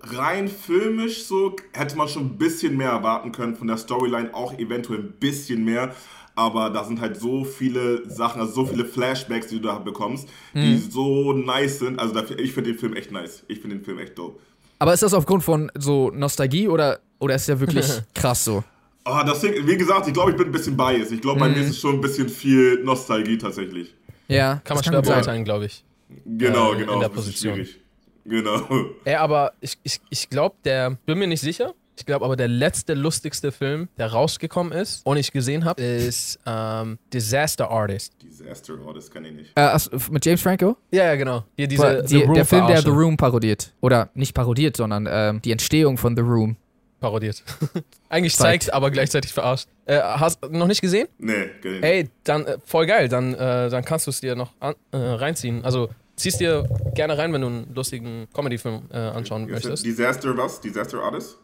[0.00, 4.58] rein filmisch so hätte man schon ein bisschen mehr erwarten können, von der Storyline auch
[4.58, 5.94] eventuell ein bisschen mehr.
[6.34, 10.28] Aber da sind halt so viele Sachen, also so viele Flashbacks, die du da bekommst,
[10.54, 10.90] die Mhm.
[10.90, 11.98] so nice sind.
[12.00, 13.44] Also dafür, ich finde den Film echt nice.
[13.48, 14.40] Ich finde den Film echt dope.
[14.78, 18.64] Aber ist das aufgrund von so Nostalgie oder, oder ist der wirklich krass so?
[19.04, 21.12] Ah, das Ding, wie gesagt, ich glaube, ich bin ein bisschen biased.
[21.12, 21.54] Ich glaube, bei Mhm.
[21.54, 23.94] mir ist es schon ein bisschen viel Nostalgie tatsächlich.
[24.28, 25.84] Ja, Kann man schwer beurteilen, glaube ich.
[26.24, 27.00] Genau, Äh, in genau.
[27.00, 27.54] der das ist Position.
[27.56, 27.78] schwierig.
[28.24, 28.62] Genau.
[29.04, 32.48] Ey, aber ich, ich, ich glaube, der, bin mir nicht sicher, ich glaube aber der
[32.48, 38.12] letzte lustigste Film, der rausgekommen ist und ich gesehen habe, ist ähm, Disaster Artist.
[38.22, 39.52] Disaster, das kann ich nicht.
[39.56, 40.76] Äh, achso, mit James Franco?
[40.90, 41.44] Ja, ja, genau.
[41.56, 42.88] Hier diese die, der Film, der The.
[42.90, 43.72] Room parodiert.
[43.80, 46.56] Oder nicht parodiert, sondern ähm, die Entstehung von The Room.
[47.00, 47.42] parodiert.
[48.08, 48.64] Eigentlich Zeigt.
[48.64, 49.68] zeigt, aber gleichzeitig verarscht.
[49.86, 51.08] Äh, hast du noch nicht gesehen?
[51.18, 51.82] Nee, ich nicht.
[51.84, 53.08] Ey, dann äh, voll geil.
[53.08, 55.64] Dann, äh, dann kannst du es dir noch an, äh, reinziehen.
[55.64, 59.84] Also ziehst dir gerne rein, wenn du einen lustigen Comedy-Film äh, anschauen möchtest.
[59.84, 60.60] Disaster was?
[60.60, 61.38] Disaster Artist?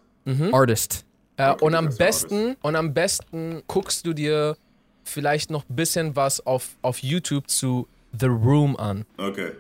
[0.52, 1.04] Artist.
[1.36, 4.56] Äh, und am besten und am besten guckst du dir
[5.04, 7.86] vielleicht noch ein bisschen was auf, auf YouTube zu
[8.18, 9.04] The Room an.
[9.16, 9.52] Okay.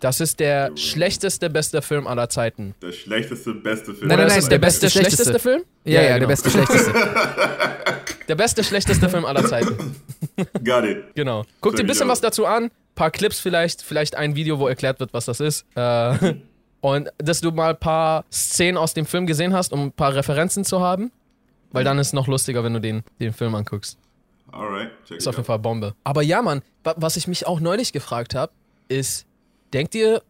[0.00, 2.74] Das ist der schlechteste, beste Film aller Zeiten.
[2.82, 4.08] Der schlechteste, beste Film.
[4.08, 5.48] Nein, nein, Oder nein, ist der der beste, schlechteste schlechteste.
[5.48, 5.62] Film?
[5.84, 6.18] Ja, ja, genau.
[6.20, 6.92] der beste, schlechteste.
[8.28, 9.96] Der beste, schlechteste Film aller Zeiten.
[10.64, 11.14] Got it.
[11.14, 11.44] Genau.
[11.60, 12.70] Guck dir ein bisschen was dazu an.
[12.94, 15.66] Paar Clips vielleicht, vielleicht ein Video, wo erklärt wird, was das ist.
[15.74, 16.34] Äh,
[16.84, 20.14] Und dass du mal ein paar Szenen aus dem Film gesehen hast, um ein paar
[20.14, 21.10] Referenzen zu haben.
[21.72, 23.96] Weil dann ist es noch lustiger, wenn du den, den Film anguckst.
[24.52, 25.46] Alright, check Ist auf jeden.
[25.46, 25.94] Fall Bombe.
[26.04, 28.52] Aber ja, Mann, wa- was ich mich auch neulich gefragt habe,
[28.88, 29.24] ist,
[29.72, 30.22] denkt ihr,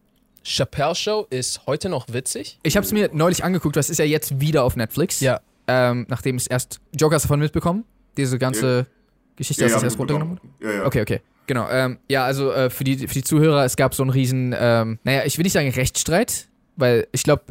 [0.45, 2.57] Chappelle Show ist heute noch witzig?
[2.63, 5.19] Ich habe es mir neulich angeguckt, das ist ja jetzt wieder auf Netflix.
[5.19, 5.41] Ja.
[5.67, 6.79] Ähm, nachdem es erst.
[6.97, 7.83] Joker hast du davon mitbekommen?
[8.15, 8.87] Diese ganze
[9.35, 10.71] Geschichte, Ja, dass ja, das erst runtergenommen wurde?
[10.73, 10.85] Ja, ja.
[10.85, 11.21] Okay, okay.
[11.47, 11.67] Genau.
[11.69, 14.99] Ähm, ja, also äh, für, die, für die Zuhörer, es gab so einen riesen, ähm,
[15.03, 17.43] naja, ich will nicht sagen Rechtsstreit, weil ich glaube,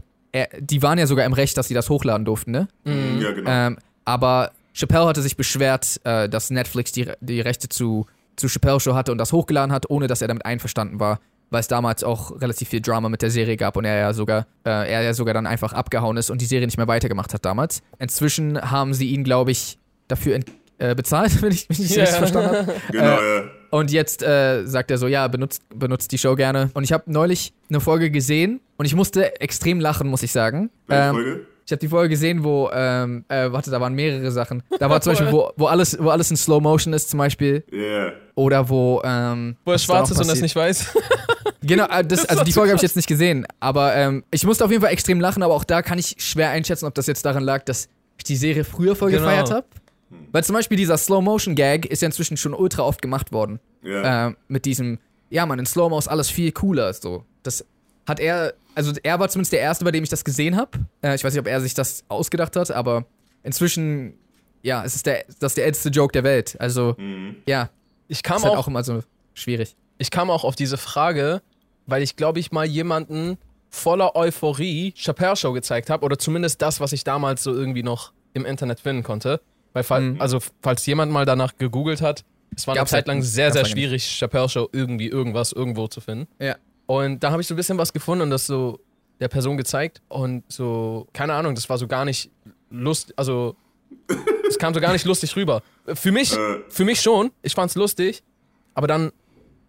[0.58, 2.66] die waren ja sogar im Recht, dass sie das hochladen durften, ne?
[2.84, 3.20] Mhm.
[3.20, 3.48] Ja, genau.
[3.50, 8.80] Ähm, aber Chappelle hatte sich beschwert, äh, dass Netflix die, die Rechte zu, zu Chappelle
[8.80, 12.02] Show hatte und das hochgeladen hat, ohne dass er damit einverstanden war, weil es damals
[12.02, 15.14] auch relativ viel Drama mit der Serie gab und er ja sogar, äh, er ja
[15.14, 17.80] sogar dann einfach abgehauen ist und die Serie nicht mehr weitergemacht hat damals.
[18.00, 19.78] Inzwischen haben sie ihn, glaube ich,
[20.08, 20.46] dafür ent,
[20.78, 22.02] äh, bezahlt, wenn ich, wenn ich es Ja.
[22.02, 22.74] richtig verstanden habe.
[22.90, 23.44] genau, äh, ja.
[23.74, 26.70] Und jetzt äh, sagt er so, ja, benutzt, benutzt die Show gerne.
[26.74, 30.70] Und ich habe neulich eine Folge gesehen und ich musste extrem lachen, muss ich sagen.
[30.86, 31.46] Welche Ähm, Folge?
[31.66, 34.62] ich habe die Folge gesehen, wo, ähm, äh, warte, da waren mehrere Sachen.
[34.78, 37.64] Da war zum Beispiel, wo, wo, alles, wo alles in Slow Motion ist, zum Beispiel.
[37.72, 38.12] Yeah.
[38.36, 40.86] Oder wo, ähm, Wo er schwarz ist und das nicht weiß.
[41.66, 43.46] Genau, äh, das, Das also die Folge habe ich jetzt nicht gesehen.
[43.58, 46.50] Aber ähm, ich musste auf jeden Fall extrem lachen, aber auch da kann ich schwer
[46.50, 49.22] einschätzen, ob das jetzt daran lag, dass ich die Serie früher voll Genau.
[49.24, 49.66] gefeiert habe.
[50.32, 53.60] Weil zum Beispiel dieser Slow-Motion-Gag ist ja inzwischen schon ultra oft gemacht worden.
[53.82, 54.28] Ja.
[54.28, 54.98] äh, mit diesem,
[55.30, 56.92] ja, man, in Slow-Mo ist alles viel cooler.
[56.92, 57.24] So.
[57.42, 57.64] Das
[58.06, 60.70] hat er, also er war zumindest der Erste, bei dem ich das gesehen habe.
[61.02, 63.04] Äh, ich weiß nicht, ob er sich das ausgedacht hat, aber
[63.44, 64.14] inzwischen,
[64.62, 66.56] ja, es ist der, das ist der älteste Joke der Welt.
[66.58, 67.36] Also, Mhm.
[67.46, 67.70] ja,
[68.08, 69.02] Ich kam ist halt auch auch immer so
[69.34, 69.76] schwierig.
[69.98, 71.42] ich kam auch auf diese Frage,
[71.86, 73.38] weil ich glaube ich mal jemanden
[73.70, 78.12] voller Euphorie Chappelle Show gezeigt habe oder zumindest das, was ich damals so irgendwie noch
[78.32, 79.40] im Internet finden konnte.
[79.74, 80.20] Weil, Mhm.
[80.20, 82.24] also falls jemand mal danach gegoogelt hat,
[82.56, 85.52] es war eine Gab's Zeit halt lang sehr, sehr lange schwierig, Chappelle Show irgendwie irgendwas
[85.52, 86.26] irgendwo zu finden.
[86.38, 86.56] Ja.
[86.86, 88.78] Und da habe ich so ein bisschen was gefunden und das so
[89.20, 92.30] der Person gezeigt und so, keine Ahnung, das war so gar nicht
[92.70, 93.56] lust, also
[94.48, 95.62] es kam so gar nicht lustig rüber.
[95.94, 96.36] Für mich,
[96.68, 98.22] für mich schon, ich fand's lustig,
[98.74, 99.12] aber dann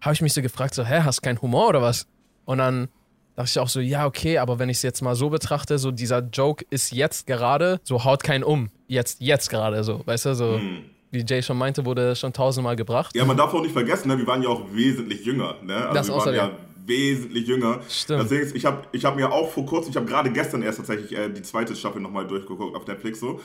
[0.02, 2.06] habe ich mich so gefragt, so, hä, hast keinen Humor oder was?
[2.46, 2.90] Und dann
[3.36, 5.92] dachte ich auch so, ja, okay, aber wenn ich es jetzt mal so betrachte, so
[5.92, 8.70] dieser Joke ist jetzt gerade, so haut keinen um.
[8.88, 10.82] Jetzt, jetzt gerade so, weißt du, so, Mhm.
[11.12, 13.16] wie Jay schon meinte, wurde schon tausendmal gebracht.
[13.16, 14.18] Ja, man darf auch nicht vergessen, ne?
[14.18, 15.56] wir waren ja auch wesentlich jünger.
[15.64, 15.76] Ne?
[15.76, 16.40] Also Das wir waren außerdem.
[16.40, 16.52] ja
[16.88, 17.80] wesentlich jünger.
[17.90, 18.24] Stimmt.
[18.24, 21.18] Deswegen, ich habe ich hab mir auch vor kurzem, ich habe gerade gestern erst tatsächlich
[21.18, 23.40] äh, die zweite Staffel nochmal durchgeguckt auf Netflix so.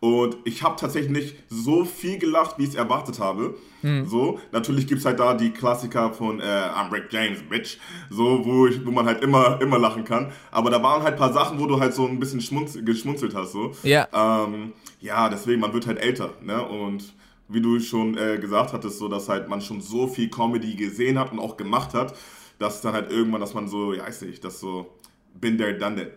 [0.00, 3.54] Und ich habe tatsächlich nicht so viel gelacht, wie ich es erwartet habe.
[3.80, 4.06] Hm.
[4.06, 7.78] So, natürlich gibt es halt da die Klassiker von äh, I'm Rick James, Bitch.
[8.10, 10.30] So, wo, ich, wo man halt immer, immer lachen kann.
[10.50, 13.34] Aber da waren halt ein paar Sachen, wo du halt so ein bisschen schmunz, geschmunzelt
[13.34, 13.52] hast.
[13.52, 13.72] So.
[13.82, 14.06] Ja.
[14.12, 16.62] Ähm, ja, deswegen, man wird halt älter, ne?
[16.62, 17.14] Und
[17.48, 21.18] wie du schon äh, gesagt hattest, so dass halt man schon so viel Comedy gesehen
[21.18, 22.14] hat und auch gemacht hat,
[22.58, 24.86] dass dann halt irgendwann, dass man so, ja, weiß ich, das so,
[25.34, 26.12] been there, done that.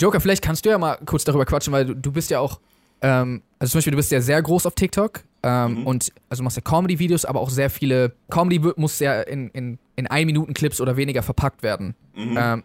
[0.00, 2.60] Joker, vielleicht kannst du ja mal kurz darüber quatschen, weil du, du bist ja auch,
[3.02, 6.56] ähm, also zum Beispiel, du bist ja sehr groß auf TikTok ähm, und also machst
[6.56, 10.80] ja Comedy-Videos, aber auch sehr viele, Comedy muss ja in, in, in ein Minuten Clips
[10.80, 11.94] oder weniger verpackt werden.
[12.16, 12.62] Ähm,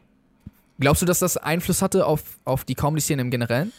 [0.79, 3.73] glaubst du, dass das Einfluss hatte auf, auf die Comedy-Szene im Generellen?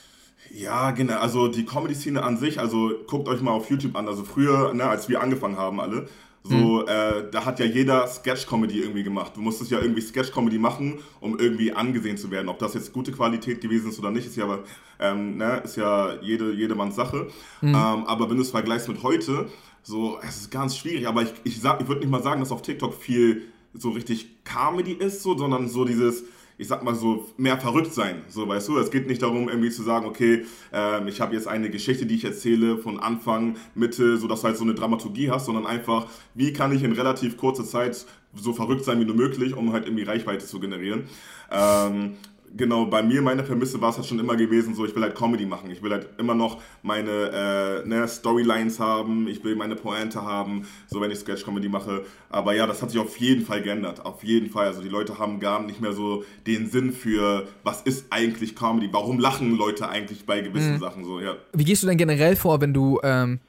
[0.54, 1.18] Ja, genau.
[1.18, 4.08] Also die Comedy-Szene an sich, also guckt euch mal auf YouTube an.
[4.08, 6.08] Also früher, ne, als wir angefangen haben alle,
[6.44, 9.32] so, äh, da hat ja jeder Sketch-Comedy irgendwie gemacht.
[9.36, 12.48] Du musstest ja irgendwie Sketch-Comedy machen, um irgendwie angesehen zu werden.
[12.48, 14.60] Ob das jetzt gute Qualität gewesen ist oder nicht, ist ja, aber,
[14.98, 17.26] ähm, ne, ist ja jede, jedermanns Sache.
[17.60, 19.46] Ähm, aber wenn du es vergleichst mit heute,
[19.82, 21.06] so, es ist ganz schwierig.
[21.06, 23.42] Aber ich, ich, sag- ich würde nicht mal sagen, dass auf TikTok viel
[23.74, 26.24] so richtig Comedy ist, so, sondern so dieses,
[26.58, 28.22] ich sag mal so, mehr verrückt sein.
[28.28, 31.46] So, weißt du, es geht nicht darum, irgendwie zu sagen, okay, ähm, ich habe jetzt
[31.46, 35.30] eine Geschichte, die ich erzähle, von Anfang, Mitte, so dass du halt so eine Dramaturgie
[35.30, 39.14] hast, sondern einfach, wie kann ich in relativ kurzer Zeit so verrückt sein wie nur
[39.14, 41.04] möglich, um halt irgendwie Reichweite zu generieren.
[41.50, 42.16] Ähm,
[42.56, 45.14] genau, bei mir, meine Prämisse war es halt schon immer gewesen, so ich will halt
[45.14, 45.70] Comedy machen.
[45.70, 50.66] Ich will halt immer noch meine äh, ne, Storylines haben, ich will meine Pointe haben,
[50.86, 52.04] so wenn ich Sketch-Comedy mache.
[52.30, 54.04] Aber ja, das hat sich auf jeden Fall geändert.
[54.04, 54.66] Auf jeden Fall.
[54.66, 58.88] Also die Leute haben gar nicht mehr so den Sinn für, was ist eigentlich Comedy?
[58.92, 61.36] Warum lachen Leute eigentlich bei gewissen Sachen so, ja.
[61.52, 63.40] Wie gehst du denn generell vor, wenn du, ähm,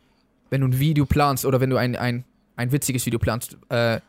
[0.50, 2.24] wenn du ein Video planst oder wenn du ein, ein,
[2.56, 3.58] ein witziges Video planst?
[3.70, 4.00] Äh,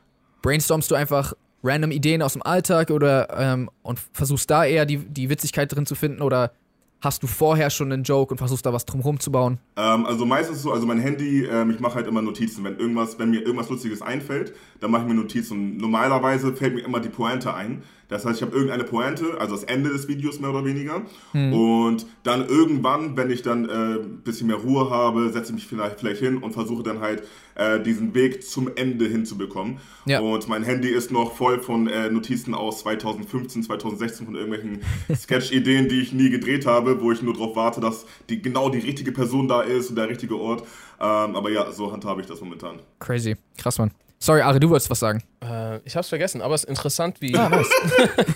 [0.43, 4.99] brainstormst du einfach random Ideen aus dem Alltag oder ähm, und versuchst da eher die,
[4.99, 6.53] die Witzigkeit drin zu finden oder
[7.01, 9.59] hast du vorher schon einen Joke und versuchst da was drumherum zu bauen?
[9.77, 12.65] Ähm, also meistens so, also mein Handy, ähm, ich mache halt immer Notizen.
[12.65, 15.77] Wenn irgendwas, wenn mir irgendwas Lustiges einfällt, dann mache ich mir Notizen.
[15.77, 17.83] Normalerweise fällt mir immer die Pointe ein.
[18.11, 21.03] Das heißt, ich habe irgendeine Pointe, also das Ende des Videos mehr oder weniger.
[21.33, 25.67] Und dann irgendwann, wenn ich dann äh, ein bisschen mehr Ruhe habe, setze ich mich
[25.69, 27.23] vielleicht, vielleicht hin und versuche dann halt
[27.55, 29.79] äh, diesen Weg zum Ende hinzubekommen.
[30.07, 30.21] Ja.
[30.21, 34.81] Und mein Handy ist noch voll von äh, Notizen aus 2015, 2016 von irgendwelchen
[35.15, 38.79] Sketch-Ideen, die ich nie gedreht habe, wo ich nur darauf warte, dass die, genau die
[38.79, 40.63] richtige Person da ist und der richtige Ort.
[40.99, 42.81] Ähm, aber ja, so handhabe ich das momentan.
[42.99, 43.37] Crazy.
[43.59, 43.91] Krass, Mann.
[44.19, 45.23] Sorry, Ari, du wolltest was sagen.
[45.43, 47.35] Äh, ich hab's vergessen, aber es ist interessant, wie.
[47.37, 47.71] Ah, nice.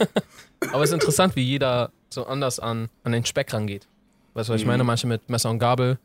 [0.72, 3.86] aber es ist interessant, wie jeder so anders an, an den Speck rangeht.
[4.34, 4.72] Weißt du, was ich Mhm.
[4.72, 4.84] meine?
[4.84, 5.98] Manche mit Messer und Gabel,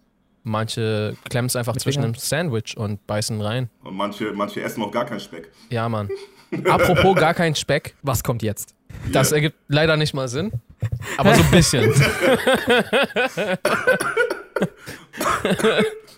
[0.44, 2.16] manche klemmen es einfach Mit zwischen Fingern.
[2.16, 3.70] einem Sandwich und beißen rein.
[3.84, 5.50] Und manche, manche essen auch gar keinen Speck.
[5.70, 6.10] Ja, Mann.
[6.68, 8.76] Apropos gar kein Speck, Was kommt jetzt?
[9.12, 10.52] Das ergibt leider nicht mal Sinn,
[11.18, 11.94] aber so ein bisschen.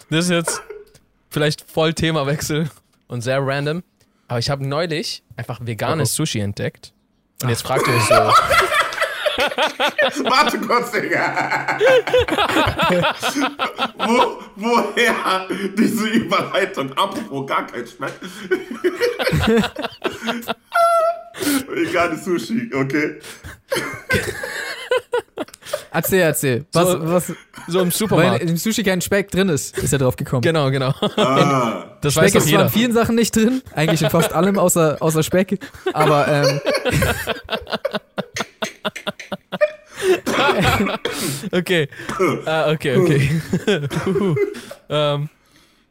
[0.10, 0.62] das ist jetzt
[1.30, 2.70] vielleicht voll Themawechsel
[3.08, 3.84] und sehr random,
[4.28, 6.94] aber ich habe neulich einfach veganes Sushi entdeckt.
[7.44, 8.14] Und jetzt fragt ihr euch so,
[10.24, 11.78] Warte kurz, Digga.
[13.98, 16.92] Wo, woher diese Überleitung?
[16.98, 18.14] Apropos gar kein Speck.
[21.70, 23.20] Veganes Sushi, okay.
[25.94, 26.66] Erzähl, erzähl.
[26.74, 27.34] Was, So, was,
[27.68, 28.44] so im weil Supermarkt.
[28.44, 30.42] im Sushi kein Speck drin ist, ist er drauf gekommen.
[30.42, 30.94] Genau, genau.
[31.18, 34.58] Ah, Das weiß Speck ist zwar in vielen Sachen nicht drin, eigentlich in fast allem
[34.58, 35.60] außer, außer Speck,
[35.94, 36.62] aber ähm,
[41.52, 41.88] Okay.
[42.46, 43.42] Ah, okay, okay.
[44.06, 44.36] Huhu.
[44.90, 45.30] ähm,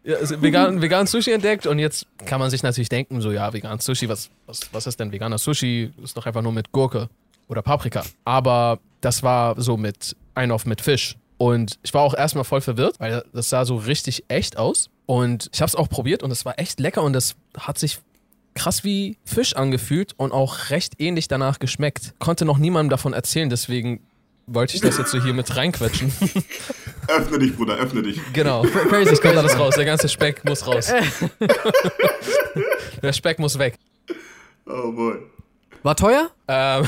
[0.04, 3.52] ja, also vegan, vegan Sushi entdeckt und jetzt kann man sich natürlich denken, so ja,
[3.52, 5.92] vegan Sushi, was, was, was ist denn veganer Sushi?
[6.02, 7.08] Ist doch einfach nur mit Gurke
[7.48, 8.04] oder Paprika.
[8.24, 11.16] Aber das war so mit ein auf mit Fisch.
[11.36, 14.90] Und ich war auch erstmal voll verwirrt, weil das sah so richtig echt aus.
[15.06, 17.98] Und ich habe es auch probiert und es war echt lecker und es hat sich
[18.54, 22.14] krass wie Fisch angefühlt und auch recht ähnlich danach geschmeckt.
[22.18, 24.00] Konnte noch niemandem davon erzählen, deswegen
[24.52, 26.12] wollte ich das jetzt so hier mit reinquetschen.
[27.08, 28.18] öffne dich, Bruder, öffne dich.
[28.32, 28.62] Genau.
[28.62, 29.74] Crazy, es kommt alles raus.
[29.76, 30.92] Der ganze Speck muss raus.
[33.02, 33.78] Der Speck muss weg.
[34.66, 35.16] Oh boy.
[35.82, 36.30] war teuer?
[36.48, 36.86] Ähm,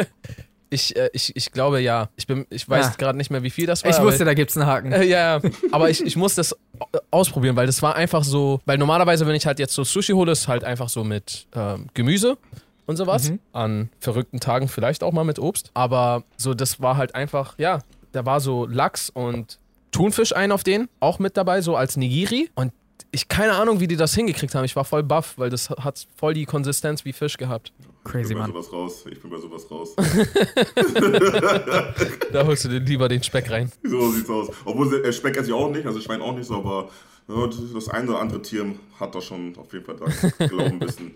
[0.70, 2.08] ich, äh, ich, ich glaube ja.
[2.16, 2.94] Ich, bin, ich weiß Ah.
[2.98, 3.90] gerade nicht mehr, wie viel das war.
[3.90, 4.92] Ich aber- wusste, da gibt's einen Haken.
[4.92, 5.50] Äh, ja, ja.
[5.70, 9.34] aber ich, ich muss das au- ausprobieren, weil das war einfach so, weil normalerweise, wenn
[9.34, 12.38] ich halt jetzt so Sushi hole, ist halt einfach so mit ähm, Gemüse
[12.86, 13.30] und sowas.
[13.30, 13.38] Mhm.
[13.52, 15.70] An verrückten Tagen vielleicht auch mal mit Obst.
[15.74, 17.80] Aber so, das war halt einfach, ja,
[18.12, 19.58] da war so Lachs und
[19.90, 22.50] Thunfisch ein auf den, auch mit dabei, so als Nigiri.
[22.54, 22.72] Und
[23.10, 24.64] ich keine Ahnung, wie die das hingekriegt haben.
[24.64, 27.72] Ich war voll baff, weil das hat voll die Konsistenz wie Fisch gehabt.
[27.78, 28.52] Ich Crazy, bin bei Mann.
[28.52, 29.04] sowas raus.
[29.10, 29.94] Ich bin bei sowas raus.
[32.32, 33.70] Da holst du dir lieber den Speck rein.
[33.82, 34.48] so sieht's aus.
[34.64, 36.88] Obwohl äh, Speck esse ich auch nicht, also Schwein auch nicht so, aber
[37.28, 38.66] ja, das eine oder andere Tier
[38.98, 40.06] hat da schon auf jeden Fall da
[40.46, 41.12] glauben ein bisschen.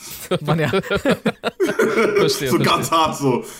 [0.42, 0.68] Mann, ja.
[2.18, 2.50] Verstehe.
[2.50, 2.58] So verstehe.
[2.58, 3.44] ganz hart so.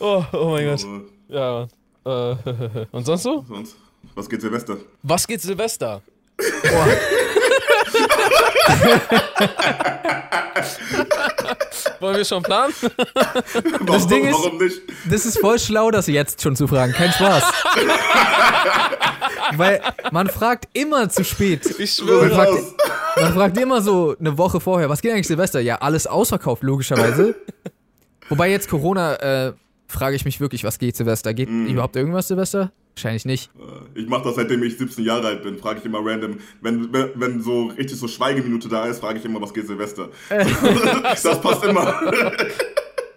[0.00, 0.84] Oh, oh mein Gott.
[1.28, 1.66] Ja,
[2.04, 2.36] Mann.
[2.36, 3.44] Äh, und sonst so?
[3.48, 3.76] sonst,
[4.14, 4.76] was geht Silvester?
[5.02, 6.02] Was geht Silvester?
[12.00, 12.74] Wollen wir schon planen?
[13.80, 14.80] Warum, Ding ist- warum nicht?
[15.10, 16.92] Das ist voll schlau, das jetzt schon zu fragen.
[16.92, 17.44] Kein Spaß.
[19.56, 19.80] Weil
[20.12, 21.78] man fragt immer zu spät.
[21.78, 22.30] Ich schwöre.
[22.30, 22.74] fragt- aus.
[23.20, 25.60] Man fragt immer so eine Woche vorher, was geht eigentlich Silvester?
[25.60, 27.34] Ja, alles ausverkauft, logischerweise.
[28.28, 29.14] Wobei jetzt Corona,
[29.48, 29.52] äh,
[29.86, 31.32] frage ich mich wirklich, was geht Silvester?
[31.34, 32.72] Geht überhaupt irgendwas Silvester?
[32.96, 33.50] Wahrscheinlich nicht.
[33.94, 36.38] Äh, Ich mache das seitdem ich 17 Jahre alt bin, frage ich immer random.
[36.60, 40.08] Wenn, wenn, wenn so richtig so Schweigeminute da ist, frage ich immer, was geht Silvester.
[40.30, 42.00] das passt immer,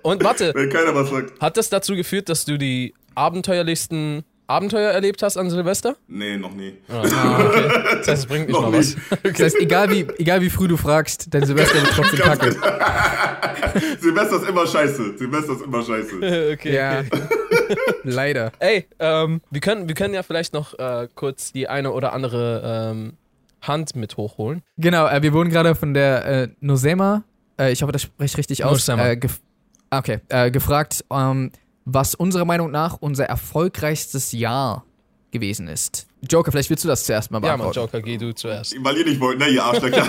[0.03, 1.39] Und warte, wenn keiner was sagt.
[1.41, 5.97] hat das dazu geführt, dass du die abenteuerlichsten Abenteuer erlebt hast an Silvester?
[6.07, 6.73] Nee, noch nie.
[6.87, 7.69] Ah, okay.
[7.97, 8.95] Das heißt, es bringt nicht Noch mal was.
[9.23, 12.51] Das heißt, egal wie, egal wie früh du fragst, dein Silvester wird trotzdem kacke.
[13.99, 15.17] Silvester ist immer scheiße.
[15.17, 16.15] Silvester ist immer scheiße.
[16.53, 16.99] okay, Ja.
[17.01, 17.11] okay.
[18.03, 18.51] Leider.
[18.59, 22.91] Ey, ähm, wir, können, wir können ja vielleicht noch äh, kurz die eine oder andere
[22.93, 23.13] ähm,
[23.61, 24.61] Hand mit hochholen.
[24.77, 27.23] Genau, äh, wir wurden gerade von der äh, Nosema,
[27.59, 29.09] äh, ich hoffe, das spreche ich richtig aus, Nosema.
[29.09, 29.41] äh, gef
[29.89, 31.51] ah, okay, äh, gefragt, ähm,
[31.89, 34.83] was unserer Meinung nach unser erfolgreichstes Jahr
[35.31, 36.05] gewesen ist.
[36.29, 37.95] Joker, vielleicht willst du das zuerst mal Ja, Mann, beantworten.
[37.95, 38.75] Joker, geh du zuerst.
[38.83, 40.03] Weil ihr nicht wollt, ne, ihr Arschlöcher.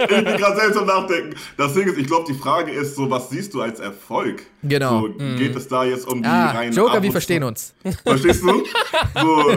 [0.00, 1.34] ich bin gerade selbst am Nachdenken.
[1.58, 4.44] Das Ding ist, ich glaube, die Frage ist so, was siehst du als Erfolg?
[4.62, 5.02] Genau.
[5.08, 7.74] So, Geht es da jetzt um die ah, reinen Joker, wir Abos- verstehen uns.
[8.04, 8.64] Verstehst du?
[9.20, 9.56] So.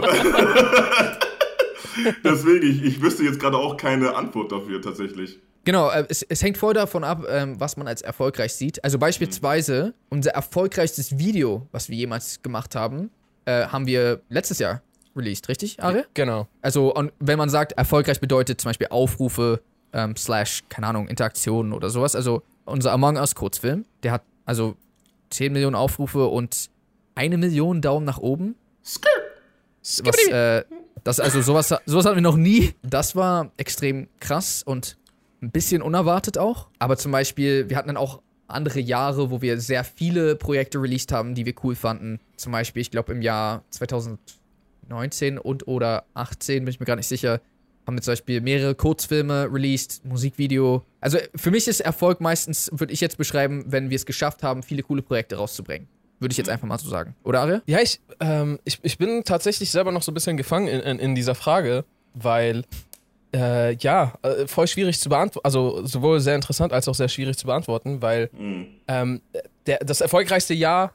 [2.24, 5.38] Deswegen, ich, ich wüsste jetzt gerade auch keine Antwort dafür tatsächlich.
[5.64, 8.82] Genau, äh, es, es hängt voll davon ab, ähm, was man als erfolgreich sieht.
[8.82, 13.10] Also beispielsweise unser erfolgreichstes Video, was wir jemals gemacht haben,
[13.44, 14.82] äh, haben wir letztes Jahr
[15.14, 16.04] released, richtig, Ari?
[16.14, 16.48] Genau.
[16.62, 19.60] Also wenn man sagt, erfolgreich bedeutet zum Beispiel Aufrufe,
[19.92, 22.16] ähm, slash, keine Ahnung, Interaktionen oder sowas.
[22.16, 24.76] Also unser Among Us Kurzfilm, der hat also
[25.30, 26.70] 10 Millionen Aufrufe und
[27.14, 28.56] eine Million Daumen nach oben.
[29.82, 30.64] Was, äh,
[31.04, 32.74] das, also sowas, sowas hatten wir noch nie.
[32.82, 34.96] Das war extrem krass und
[35.42, 36.68] ein bisschen unerwartet auch.
[36.78, 41.12] Aber zum Beispiel, wir hatten dann auch andere Jahre, wo wir sehr viele Projekte released
[41.12, 42.20] haben, die wir cool fanden.
[42.36, 47.08] Zum Beispiel, ich glaube, im Jahr 2019 und oder 18, bin ich mir gar nicht
[47.08, 47.40] sicher,
[47.86, 50.84] haben wir zum Beispiel mehrere Kurzfilme released, Musikvideo.
[51.00, 54.62] Also für mich ist Erfolg meistens, würde ich jetzt beschreiben, wenn wir es geschafft haben,
[54.62, 55.88] viele coole Projekte rauszubringen.
[56.20, 57.16] Würde ich jetzt einfach mal so sagen.
[57.24, 57.62] Oder Aria?
[57.66, 60.98] Ja, ich, ähm, ich, ich bin tatsächlich selber noch so ein bisschen gefangen in, in,
[61.00, 62.64] in dieser Frage, weil,
[63.34, 67.38] äh, ja, äh, voll schwierig zu beantworten, also sowohl sehr interessant als auch sehr schwierig
[67.38, 68.30] zu beantworten, weil
[68.88, 69.22] ähm,
[69.66, 70.92] der, das erfolgreichste Jahr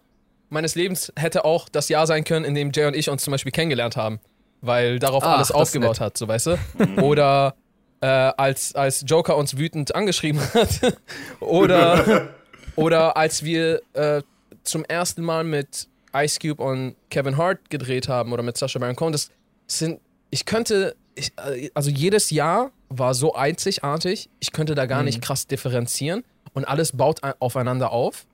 [0.49, 3.31] meines Lebens hätte auch das Jahr sein können, in dem Jay und ich uns zum
[3.31, 4.19] Beispiel kennengelernt haben,
[4.61, 6.57] weil darauf Ach, alles aufgebaut hat, so weißt du?
[7.01, 7.55] Oder
[8.01, 10.95] äh, als, als Joker uns wütend angeschrieben hat.
[11.39, 12.29] Oder,
[12.75, 14.21] oder als wir äh,
[14.63, 18.95] zum ersten Mal mit Ice Cube und Kevin Hart gedreht haben oder mit Sacha Baron
[18.95, 19.11] Cohen.
[19.11, 19.31] Das
[19.65, 25.03] sind, ich könnte, ich, äh, also jedes Jahr war so einzigartig, ich könnte da gar
[25.03, 28.25] nicht krass differenzieren und alles baut ein- aufeinander auf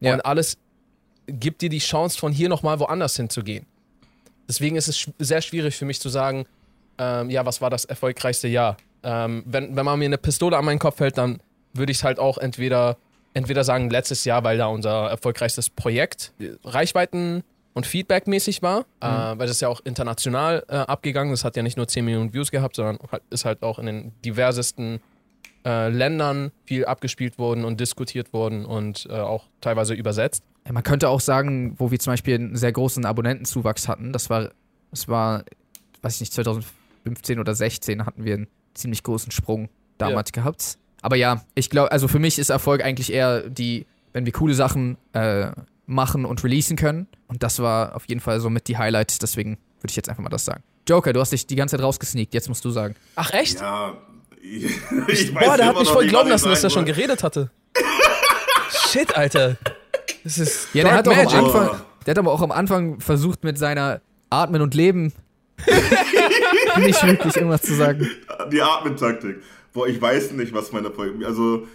[0.00, 0.14] Ja.
[0.14, 0.58] und alles
[1.26, 3.64] gibt dir die Chance, von hier nochmal woanders hinzugehen.
[4.48, 6.44] Deswegen ist es sehr schwierig für mich zu sagen,
[6.98, 8.76] ähm, ja, was war das erfolgreichste Jahr?
[9.02, 11.40] Ähm, wenn, wenn man mir eine Pistole an meinen Kopf hält, dann
[11.72, 12.98] würde ich es halt auch entweder,
[13.32, 17.42] entweder sagen, letztes Jahr, weil da unser erfolgreichstes Projekt äh, Reichweiten
[17.74, 21.40] und Feedback-mäßig war, äh, weil das ja auch international äh, abgegangen ist.
[21.40, 23.86] Das hat ja nicht nur 10 Millionen Views gehabt, sondern halt, ist halt auch in
[23.86, 25.00] den diversesten
[25.66, 30.44] äh, Ländern viel abgespielt worden und diskutiert worden und äh, auch teilweise übersetzt.
[30.66, 34.30] Ja, man könnte auch sagen, wo wir zum Beispiel einen sehr großen Abonnentenzuwachs hatten, das
[34.30, 34.50] war,
[34.90, 35.44] das war,
[36.02, 40.78] weiß ich nicht, 2015 oder 16 hatten wir einen ziemlich großen Sprung damals gehabt.
[41.02, 44.54] Aber ja, ich glaube, also für mich ist Erfolg eigentlich eher die, wenn wir coole
[44.54, 45.50] Sachen äh,
[45.86, 47.06] machen und releasen können.
[47.28, 50.22] Und das war auf jeden Fall so mit die Highlights, deswegen würde ich jetzt einfach
[50.22, 50.62] mal das sagen.
[50.88, 52.94] Joker, du hast dich die ganze Zeit rausgesneakt, jetzt musst du sagen.
[53.16, 53.60] Ach echt?
[53.60, 53.96] Ja,
[54.42, 56.84] ich weiß Boah, der hat mich noch voll nicht, glauben ich lassen, dass er schon
[56.84, 57.50] geredet hatte.
[58.90, 59.56] Shit, Alter.
[60.22, 61.38] Das ist Ja, der hat, auch am Magic.
[61.38, 65.12] Anfang, der hat aber auch am Anfang versucht, mit seiner Atmen und Leben
[66.78, 68.08] nicht wirklich irgendwas zu sagen.
[68.52, 69.36] Die Atmentaktik.
[69.72, 71.24] Boah, ich weiß nicht, was meine Erfolg.
[71.24, 71.66] Also,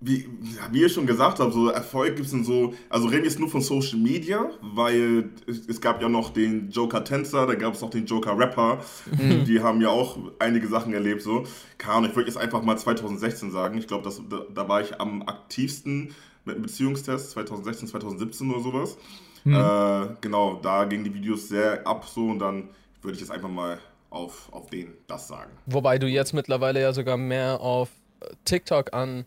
[0.00, 0.28] wie,
[0.72, 2.74] wie ihr schon gesagt habt, so Erfolg gibt es in so.
[2.90, 6.70] Also, reden wir jetzt nur von Social Media, weil es, es gab ja noch den
[6.70, 8.80] Joker-Tänzer, da gab es noch den Joker-Rapper.
[9.46, 11.44] Die haben ja auch einige Sachen erlebt, so.
[11.78, 13.78] Keine Ahnung, ich würde jetzt einfach mal 2016 sagen.
[13.78, 18.98] Ich glaube, da, da war ich am aktivsten mit einem Beziehungstest, 2016, 2017 oder sowas.
[19.46, 22.28] Äh, genau, da gingen die Videos sehr ab, so.
[22.28, 22.68] Und dann
[23.00, 23.78] würde ich jetzt einfach mal
[24.10, 25.52] auf, auf den das sagen.
[25.66, 27.88] Wobei du jetzt mittlerweile ja sogar mehr auf
[28.44, 29.24] TikTok an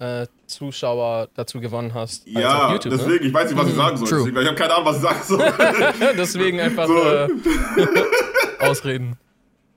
[0.00, 2.92] äh, Zuschauer dazu gewonnen hast als Ja, auf YouTube.
[2.92, 2.98] Ne?
[2.98, 4.08] deswegen, ich weiß nicht, was ich sagen soll.
[4.08, 4.18] True.
[4.18, 6.14] Deswegen, ich habe keine Ahnung, was ich sagen soll.
[6.16, 6.96] Deswegen einfach So.
[6.98, 7.28] äh,
[8.60, 9.16] ausreden.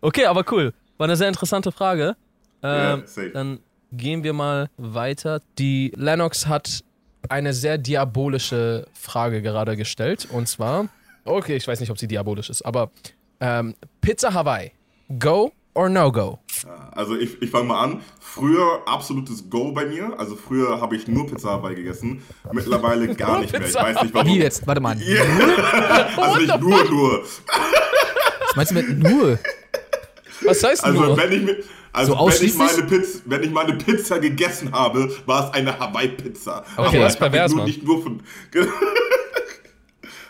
[0.01, 0.73] Okay, aber cool.
[0.97, 2.15] War eine sehr interessante Frage.
[2.61, 3.29] Ähm, Ja, safe.
[3.31, 3.59] dann
[3.91, 5.41] gehen wir mal weiter.
[5.59, 6.83] Die Lennox hat
[7.29, 10.27] eine sehr diabolische Frage gerade gestellt.
[10.31, 10.87] Und zwar,
[11.25, 12.91] okay, ich weiß nicht, ob sie diabolisch ist, aber
[13.39, 14.71] ähm, Pizza Hawaii,
[15.19, 16.39] go or no go?
[16.91, 18.01] Also ich, ich fange mal an.
[18.19, 20.17] Früher absolutes Go bei mir.
[20.19, 22.21] Also früher habe ich nur Pizza Hawaii gegessen.
[22.51, 23.67] Mittlerweile gar nicht mehr.
[23.67, 24.27] Ich weiß nicht warum.
[24.27, 24.65] Wie jetzt?
[24.67, 24.97] Warte mal.
[26.17, 27.23] Also nicht nur, nur.
[27.23, 29.39] Was meinst du mit nur?
[30.45, 31.17] Was heißt Also nur?
[31.17, 31.57] wenn ich mir...
[31.91, 35.77] Also So wenn, ich meine Pizza, wenn ich meine Pizza gegessen habe, war es eine
[35.79, 36.63] Hawaii-Pizza.
[36.75, 37.67] Okay, Aber das ist pervers, nur, Mann.
[37.67, 38.21] nicht nur von...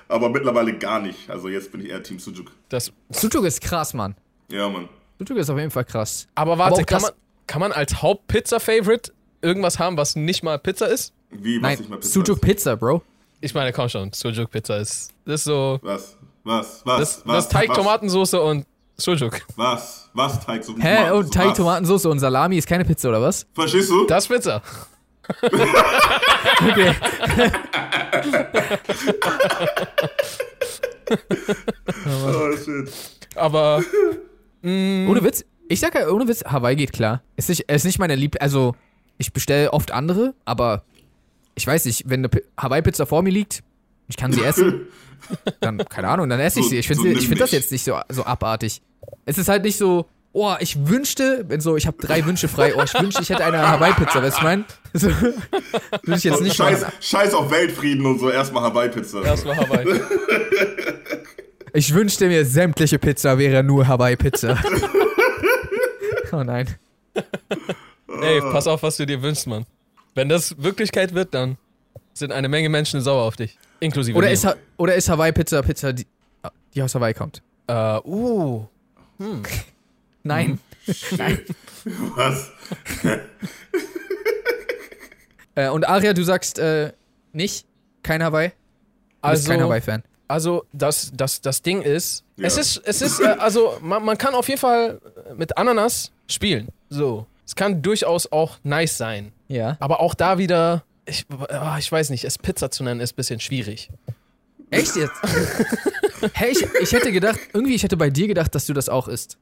[0.09, 1.29] Aber mittlerweile gar nicht.
[1.29, 2.51] Also jetzt bin ich eher Team Sujuk.
[2.69, 4.15] Das, Sucuk ist krass, Mann.
[4.51, 4.89] Ja, Mann.
[5.27, 6.27] Sucuk ist auf jeden Fall krass.
[6.35, 7.11] aber warte, Aber kann, man,
[7.47, 11.13] kann man als Haupt-Pizza-Favorite irgendwas haben, was nicht mal Pizza ist?
[11.31, 12.41] Wie, was Nein, nicht mehr Pizza Sucuk ist?
[12.41, 13.01] Pizza, Bro.
[13.41, 16.17] Ich meine, komm schon, Sujuk Pizza ist, das ist so, Was?
[16.43, 16.81] Was?
[16.85, 16.99] Was?
[16.99, 17.35] das, was?
[17.35, 17.77] das Teig, was?
[17.77, 19.41] Tomatensoße und Sujuk.
[19.55, 20.09] Was?
[20.13, 20.63] Was Teig?
[20.63, 21.09] So Hä?
[21.11, 21.57] Und Teig, was?
[21.57, 23.45] Tomatensauce und Salami ist keine Pizza, oder was?
[23.53, 24.05] Verstehst du?
[24.05, 24.61] Das ist Pizza.
[26.63, 26.93] Okay.
[32.05, 32.91] Oh, shit.
[33.35, 33.83] Aber
[34.63, 35.43] Ohne Witz.
[35.69, 37.21] Ich sag ja, ohne Witz, Hawaii geht klar.
[37.35, 38.37] Ist nicht, ist nicht meine Lieb...
[38.39, 38.75] Also,
[39.17, 40.83] ich bestelle oft andere, aber
[41.55, 43.63] ich weiß nicht, wenn eine Pi- Hawaii-Pizza vor mir liegt,
[44.07, 44.87] ich kann sie essen,
[45.61, 46.77] dann, keine Ahnung, dann esse ich So- sie.
[46.79, 48.81] Ich finde so ich find das jetzt nicht so, so abartig.
[49.25, 52.73] Es ist halt nicht so, oh, ich wünschte, wenn so, ich habe drei Wünsche frei,
[52.75, 54.65] oh, ich wünschte, ich hätte eine Hawaii-Pizza, weißt du, ich mein?
[54.93, 55.09] So,
[56.07, 56.93] ich jetzt nicht Scheiß, machen.
[56.99, 59.21] Scheiß auf Weltfrieden und so, erstmal Hawaii-Pizza.
[59.23, 59.85] Erstmal Hawaii.
[61.73, 64.57] Ich wünschte mir, sämtliche Pizza wäre nur Hawaii-Pizza.
[66.31, 66.67] oh nein.
[68.21, 69.65] Ey, pass auf, was du dir wünschst, Mann.
[70.13, 71.57] Wenn das Wirklichkeit wird, dann
[72.13, 73.57] sind eine Menge Menschen sauer auf dich.
[73.79, 74.33] Inklusive Oder mir.
[74.33, 76.05] ist, Ha- oder ist Hawaii-Pizza Pizza, die,
[76.75, 77.41] die aus Hawaii kommt?
[77.67, 78.65] äh, uh.
[80.23, 80.59] Nein.
[82.15, 82.51] Was?
[85.55, 86.93] Äh, und Aria, du sagst äh,
[87.31, 87.65] nicht?
[88.03, 88.49] Kein Hawaii?
[88.49, 88.61] Du bist
[89.21, 90.03] Also, kein Hawaii-Fan.
[90.27, 92.47] Also das, das, das Ding ist, Ja.
[92.47, 94.99] es ist, es ist, äh, also man, man kann auf jeden Fall
[95.35, 96.69] mit Ananas spielen.
[96.89, 97.25] So.
[97.45, 99.31] Es kann durchaus auch nice sein.
[99.47, 99.77] Ja.
[99.79, 103.15] Aber auch da wieder, ich, ah, ich weiß nicht, es Pizza zu nennen ist ein
[103.17, 103.89] bisschen schwierig.
[104.71, 105.13] Echt jetzt?
[106.33, 109.07] hey, ich, ich hätte gedacht, irgendwie, ich hätte bei dir gedacht, dass du das auch
[109.07, 109.37] isst.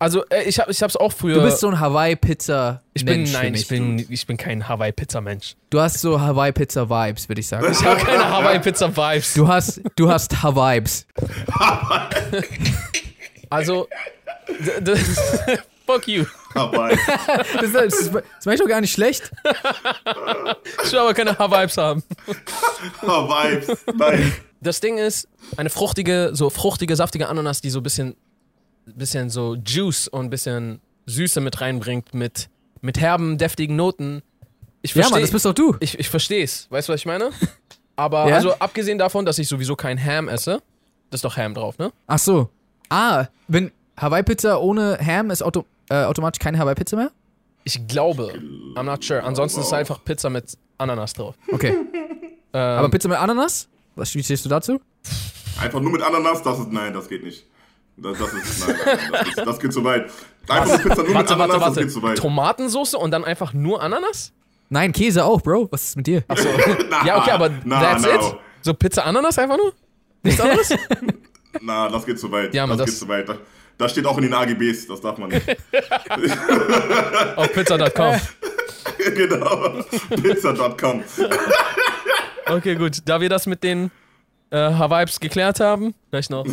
[0.00, 1.34] Also äh, ich, hab, ich hab's auch früher.
[1.34, 2.82] Du bist so ein Hawaii-Pizza.
[2.94, 5.56] ich bin, Mensch nein, ich bin, ich bin kein Hawaii-Pizza-Mensch.
[5.70, 7.66] Du hast so Hawaii-Pizza-Vibes, würde ich sagen.
[7.72, 9.34] Ich habe keine Hawaii-Pizza-Vibes.
[9.34, 11.06] Du hast, du hast Hawaiibs.
[13.50, 13.88] Also,
[14.48, 14.96] d- d-
[15.86, 16.24] fuck you.
[16.54, 16.96] Hawaii.
[17.60, 19.30] Das, das, das meine ich doch gar nicht schlecht.
[20.84, 22.02] Ich will aber keine Hawaii-Vibes haben.
[23.02, 23.60] Hawaii.
[23.94, 24.32] Nein.
[24.60, 28.16] Das Ding ist, eine fruchtige, so fruchtige, saftige Ananas, die so ein bisschen,
[28.94, 32.48] bisschen so Juice und ein bisschen Süße mit reinbringt, mit,
[32.80, 34.22] mit herben, deftigen Noten.
[34.82, 35.76] Ich Ja, Mann, verstehe das bist doch du.
[35.80, 36.66] ich, ich versteh's.
[36.70, 37.30] Weißt du, was ich meine?
[37.96, 38.36] Aber Ja?
[38.36, 40.62] also abgesehen davon, dass ich sowieso kein Ham esse,
[41.10, 41.90] das ist doch Ham drauf, ne?
[42.06, 42.48] Ach so.
[42.90, 47.10] Ah, wenn Hawaii-Pizza ohne Ham ist auto, äh, automatisch keine Hawaii-Pizza mehr?
[47.64, 48.32] Ich glaube.
[48.76, 49.22] I'm not sure.
[49.24, 51.34] Ansonsten ist es einfach Pizza mit Ananas drauf.
[51.52, 51.74] Okay.
[52.52, 53.68] Ähm, Aber Pizza mit Ananas?
[53.96, 54.80] Was wie stehst du dazu?
[55.60, 57.44] Einfach nur mit Ananas, das ist, nein, das geht nicht.
[58.00, 60.10] Das, das ist, nein, nein, das, ist, das geht zu weit.
[60.48, 62.16] Einfach eine Pizza nur mit warte, Ananas, warte, das geht zu warte.
[62.16, 62.22] weit.
[62.22, 64.32] Tomatensauce und dann einfach nur Ananas?
[64.70, 65.68] Nein, Käse auch, Bro.
[65.70, 66.22] Was ist mit dir?
[66.28, 66.48] Achso.
[66.90, 68.10] Na, ja, okay, aber na, that's no.
[68.10, 68.36] it?
[68.62, 69.72] So Pizza Ananas einfach nur?
[70.22, 70.74] Nichts anderes?
[71.60, 72.54] Na, das geht zu weit.
[72.54, 73.28] Ja, Mann, das, das- geht zu weit.
[73.28, 73.36] Da,
[73.78, 75.46] das steht auch in den AGBs, das darf man nicht.
[77.36, 78.20] Auf pizza.com.
[79.14, 79.82] genau.
[80.22, 81.04] Pizza.com.
[82.46, 82.98] Okay, gut.
[83.04, 83.90] Da wir das mit den
[84.50, 86.46] äh, Hawaiibs geklärt haben, vielleicht noch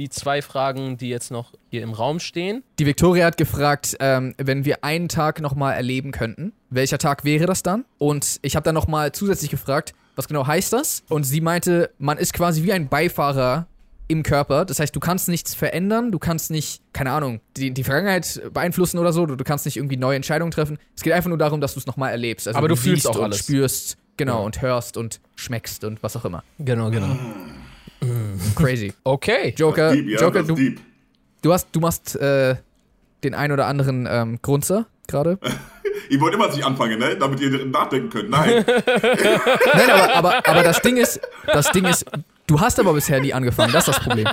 [0.00, 2.62] die zwei Fragen, die jetzt noch hier im Raum stehen.
[2.78, 7.46] Die Victoria hat gefragt, ähm, wenn wir einen Tag nochmal erleben könnten, welcher Tag wäre
[7.46, 7.84] das dann?
[7.98, 11.04] Und ich habe dann nochmal zusätzlich gefragt, was genau heißt das?
[11.08, 13.66] Und sie meinte, man ist quasi wie ein Beifahrer
[14.08, 14.64] im Körper.
[14.64, 18.98] Das heißt, du kannst nichts verändern, du kannst nicht, keine Ahnung, die, die Vergangenheit beeinflussen
[18.98, 20.78] oder so, du, du kannst nicht irgendwie neue Entscheidungen treffen.
[20.96, 22.48] Es geht einfach nur darum, dass du es nochmal erlebst.
[22.48, 23.38] Also Aber du fühlst siehst auch und alles.
[23.38, 24.44] spürst, genau, Ja.
[24.46, 26.42] und hörst und schmeckst und was auch immer.
[26.58, 27.16] Genau, genau.
[28.56, 28.92] Crazy.
[29.04, 29.54] Okay.
[29.56, 30.56] Joker, Deep, ja, Joker, du,
[31.42, 32.56] du hast, du machst äh,
[33.22, 35.38] den ein oder anderen ähm, Grunzer gerade.
[36.08, 37.16] Ihr wollt immer, dass ich anfange, ne?
[37.16, 38.30] Damit ihr nachdenken könnt.
[38.30, 38.64] Nein.
[38.66, 42.04] Nein, aber, aber, aber das Ding ist, das Ding ist,
[42.48, 44.26] du hast aber bisher nie angefangen, das ist das Problem.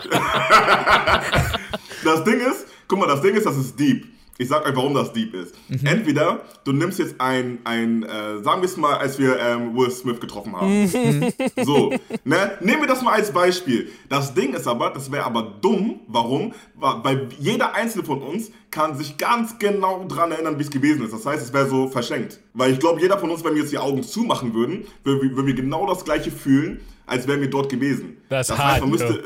[2.04, 4.08] Das Ding ist, guck mal, das Ding ist, das ist deep.
[4.40, 5.56] Ich sag euch, warum das deep ist.
[5.68, 5.86] Mhm.
[5.86, 9.90] Entweder du nimmst jetzt ein, ein äh, sagen wir es mal, als wir ähm, Will
[9.90, 10.84] Smith getroffen haben.
[10.84, 11.32] Mhm.
[11.66, 11.92] So,
[12.24, 12.52] ne?
[12.62, 13.90] Nehmen wir das mal als Beispiel.
[14.10, 16.02] Das Ding ist aber, das wäre aber dumm.
[16.08, 16.54] Warum?
[16.76, 21.04] Wa- Weil jeder einzelne von uns kann sich ganz genau dran erinnern, wie es gewesen
[21.04, 21.14] ist.
[21.14, 22.40] Das heißt, es wäre so verschenkt.
[22.54, 25.36] Weil ich glaube, jeder von uns, wenn wir jetzt die Augen zumachen würden, würden wir,
[25.36, 28.18] würden wir genau das gleiche fühlen, als wären wir dort gewesen.
[28.30, 29.24] Das ist heißt, man müsste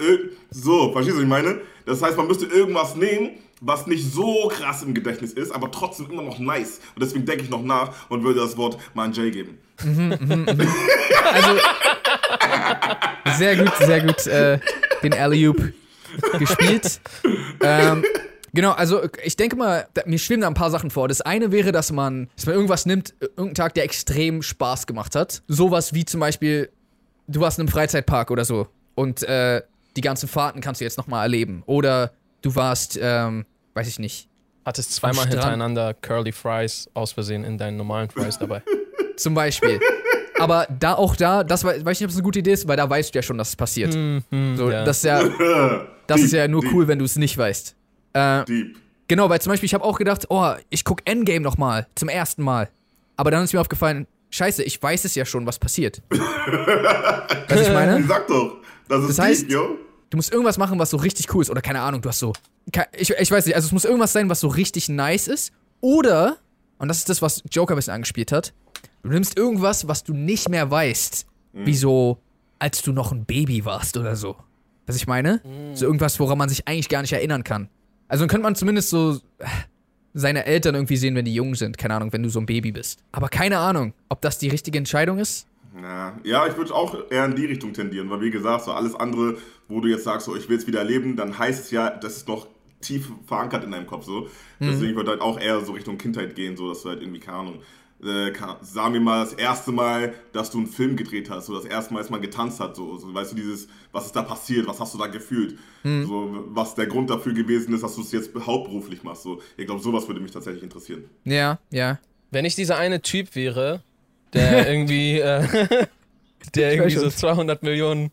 [0.52, 1.62] so, verstehst du, was ich meine?
[1.86, 3.32] Das heißt, man müsste irgendwas nehmen,
[3.62, 6.82] was nicht so krass im Gedächtnis ist, aber trotzdem immer noch nice.
[6.96, 9.60] Und deswegen denke ich noch nach und würde das Wort mal an Jay geben.
[11.34, 11.60] Also,
[13.38, 14.60] sehr gut, sehr gut äh,
[15.04, 15.74] den Alley-Oop
[16.40, 17.00] gespielt.
[17.62, 18.04] Ähm,
[18.52, 21.08] genau, also ich denke mal, mir schwimmen da ein paar Sachen vor.
[21.08, 24.88] Das eine wäre, dass man, dass man irgendwas nimmt, äh, irgendeinen Tag, der extrem Spaß
[24.88, 25.44] gemacht hat.
[25.48, 26.70] Sowas wie zum Beispiel,
[27.28, 29.62] du warst in einem Freizeitpark oder so und äh,
[29.96, 31.62] die ganzen Fahrten kannst du jetzt nochmal erleben.
[31.68, 34.28] Oder du warst, ähm, weiß ich nicht,
[34.64, 38.62] Hattest zweimal hintereinander Curly Fries aus Versehen in deinen normalen Fries dabei.
[39.18, 39.80] Zum Beispiel.
[40.38, 42.68] Aber da auch da, das war, weiß ich nicht, ob es eine gute Idee ist,
[42.68, 43.92] weil da weißt du ja schon, dass es passiert.
[43.94, 44.86] so, ja.
[44.86, 45.24] Das ist ja,
[46.08, 47.76] das ist ja nur cool, wenn du es nicht weißt.
[48.14, 48.78] Äh, Deep.
[49.08, 52.44] genau, weil zum Beispiel, ich habe auch gedacht, oh, ich guck Endgame nochmal, zum ersten
[52.44, 52.70] Mal.
[53.18, 56.02] Aber dann ist mir aufgefallen, scheiße, ich weiß es ja schon, was passiert.
[56.10, 58.04] was ich meine?
[58.08, 58.58] Sag doch,
[58.88, 59.78] das ist Das heißt- deep, yo.
[60.12, 61.50] Du musst irgendwas machen, was so richtig cool ist.
[61.50, 62.34] Oder keine Ahnung, du hast so.
[62.96, 65.52] Ich, ich weiß nicht, also es muss irgendwas sein, was so richtig nice ist.
[65.80, 66.38] Oder,
[66.78, 68.54] und das ist das, was Joker ein bisschen angespielt hat,
[69.02, 71.26] du nimmst irgendwas, was du nicht mehr weißt.
[71.54, 72.20] Wie so,
[72.60, 74.36] als du noch ein Baby warst oder so.
[74.86, 75.42] Was ich meine?
[75.76, 77.70] So irgendwas, woran man sich eigentlich gar nicht erinnern kann.
[78.08, 79.46] Also dann könnte man zumindest so äh,
[80.14, 81.78] seine Eltern irgendwie sehen, wenn die jung sind.
[81.78, 83.00] Keine Ahnung, wenn du so ein Baby bist.
[83.14, 85.48] Aber keine Ahnung, ob das die richtige Entscheidung ist.
[85.80, 88.96] Ja, ja ich würde auch eher in die Richtung tendieren, weil wie gesagt, so alles
[88.96, 91.90] andere, wo du jetzt sagst, so ich will es wieder erleben, dann heißt es ja,
[91.90, 92.48] das ist noch
[92.82, 94.28] tief verankert in deinem Kopf so.
[94.60, 97.38] Deswegen würde halt auch eher so Richtung Kindheit gehen, so dass du halt irgendwie, keine
[97.38, 97.60] Ahnung,
[98.04, 101.66] äh, sagen wir mal das erste Mal, dass du einen Film gedreht hast, so das
[101.66, 104.68] erste Mal, dass man getanzt hat, so, so weißt du, dieses, was ist da passiert,
[104.68, 108.12] was hast du da gefühlt, so, was der Grund dafür gewesen ist, dass du es
[108.12, 109.42] jetzt hauptberuflich machst, so.
[109.58, 111.06] Ich glaube, sowas würde mich tatsächlich interessieren.
[111.26, 112.00] Ja, ja.
[112.32, 113.84] Wenn ich dieser eine Typ wäre,
[114.34, 115.44] der irgendwie, äh,
[116.56, 118.12] der irgendwie so 200 Millionen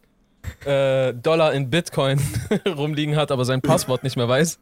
[0.65, 2.21] äh, Dollar in Bitcoin
[2.67, 4.59] rumliegen hat, aber sein Passwort nicht mehr weiß,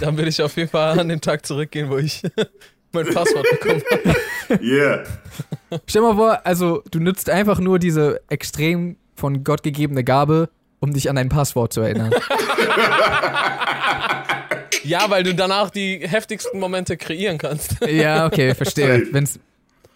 [0.00, 2.22] dann würde ich auf jeden Fall an den Tag zurückgehen, wo ich
[2.92, 4.64] mein Passwort bekommen habe.
[4.64, 5.04] Yeah.
[5.86, 10.48] Stell mal vor, also du nutzt einfach nur diese extrem von Gott gegebene Gabe,
[10.80, 12.14] um dich an dein Passwort zu erinnern.
[14.84, 17.76] Ja, weil du danach die heftigsten Momente kreieren kannst.
[17.86, 19.06] ja, okay, verstehe.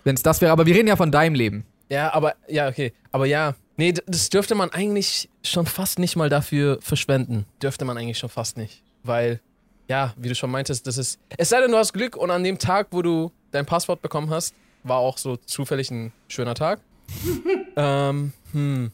[0.05, 1.64] Wenn's, wenn's das wäre, aber wir reden ja von deinem Leben.
[1.88, 2.92] Ja, aber, ja, okay.
[3.11, 7.46] Aber ja, nee, das dürfte man eigentlich schon fast nicht mal dafür verschwenden.
[7.62, 8.82] Dürfte man eigentlich schon fast nicht.
[9.03, 9.40] Weil,
[9.88, 11.18] ja, wie du schon meintest, das ist.
[11.36, 14.30] Es sei denn, du hast Glück und an dem Tag, wo du dein Passwort bekommen
[14.30, 16.80] hast, war auch so zufällig ein schöner Tag.
[17.76, 18.90] ähm, hm.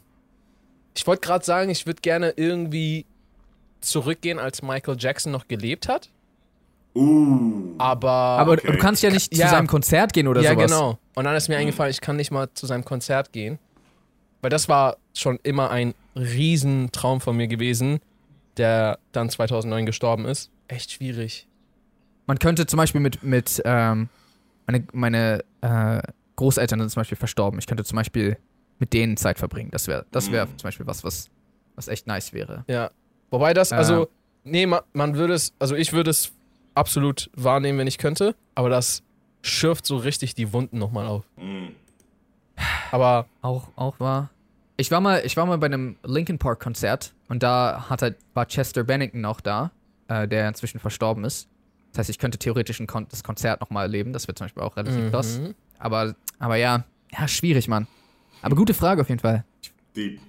[0.96, 3.06] Ich wollte gerade sagen, ich würde gerne irgendwie
[3.80, 6.11] zurückgehen, als Michael Jackson noch gelebt hat.
[6.99, 7.74] Uh.
[7.78, 8.11] Aber.
[8.11, 8.72] Aber Okay.
[8.72, 9.46] du kannst ja nicht Ja.
[9.46, 10.70] zu seinem Konzert gehen oder ja, sowas.
[10.70, 10.99] genau.
[11.14, 13.59] Und dann ist mir eingefallen, ich kann nicht mal zu seinem Konzert gehen.
[14.40, 17.99] Weil das war schon immer ein Riesentraum von mir gewesen,
[18.57, 20.51] der dann 2009 gestorben ist.
[20.68, 21.49] Echt schwierig.
[22.26, 24.09] Man könnte zum Beispiel mit, mit ähm,
[24.66, 26.01] meine, meine äh,
[26.36, 27.59] Großeltern sind zum Beispiel verstorben.
[27.59, 28.36] Ich könnte zum Beispiel
[28.78, 29.70] mit denen Zeit verbringen.
[29.72, 31.30] Das wäre das wär zum Beispiel was, was,
[31.74, 32.64] was echt nice wäre.
[32.68, 32.90] Ja.
[33.30, 33.76] Wobei das, Äh.
[33.76, 34.09] also,
[34.44, 36.32] nee, man, man würde es, also ich würde es
[36.79, 39.03] absolut wahrnehmen, wenn ich könnte, aber das
[39.43, 41.24] schürft so richtig die Wunden nochmal auf.
[41.37, 41.68] Mm.
[42.91, 44.31] Aber Auch, auch war.
[44.76, 48.14] Ich war mal, ich war mal bei einem Linkin Park Konzert und da hat er,
[48.35, 49.72] war Chester Bennington auch da,
[50.09, 51.49] äh, der inzwischen verstorben ist.
[51.93, 54.12] Das heißt, ich könnte theoretisch ein Kon das Konzert nochmal erleben.
[54.12, 55.39] Das wird zum Beispiel auch relativ krass.
[55.39, 55.55] Mhm.
[55.79, 57.87] Aber, aber ja, ja, schwierig, Mann.
[58.43, 59.45] Aber gute Frage auf jeden Fall.
[59.97, 60.20] Deep.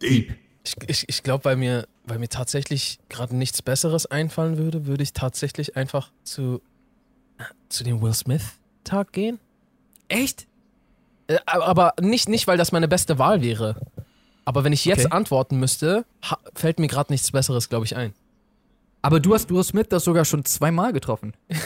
[0.00, 0.34] Deep.
[0.64, 5.02] Ich, ich, ich glaube, weil mir, weil mir tatsächlich gerade nichts Besseres einfallen würde, würde
[5.02, 6.62] ich tatsächlich einfach zu,
[7.68, 9.38] zu dem Will Smith-Tag gehen.
[10.08, 10.46] Echt?
[11.26, 13.76] Äh, aber nicht, nicht, weil das meine beste Wahl wäre.
[14.44, 15.12] Aber wenn ich jetzt Okay.
[15.14, 16.04] antworten müsste,
[16.54, 18.14] fällt mir gerade nichts Besseres, glaube ich, ein.
[19.02, 21.34] Aber du hast Will Smith das sogar schon zweimal getroffen.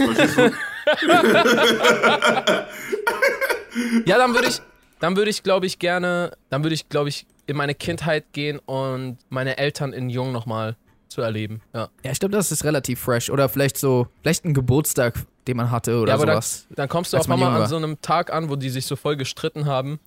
[4.05, 4.61] Ja, dann würde ich,
[4.99, 8.59] dann würde ich, glaube ich, gerne, dann würde ich, glaube ich, in meine Kindheit gehen
[8.59, 10.77] und meine Eltern in Jung nochmal
[11.09, 11.61] zu erleben.
[11.75, 13.31] Ja, Ja, ich glaube, das ist relativ fresh.
[13.31, 15.15] Oder vielleicht so, vielleicht ein Geburtstag,
[15.49, 16.67] den man hatte oder ja aber dann, sowas.
[16.71, 19.17] dann kommst du einmal jung an so einem Tag an, wo die sich so voll
[19.17, 19.99] gestritten haben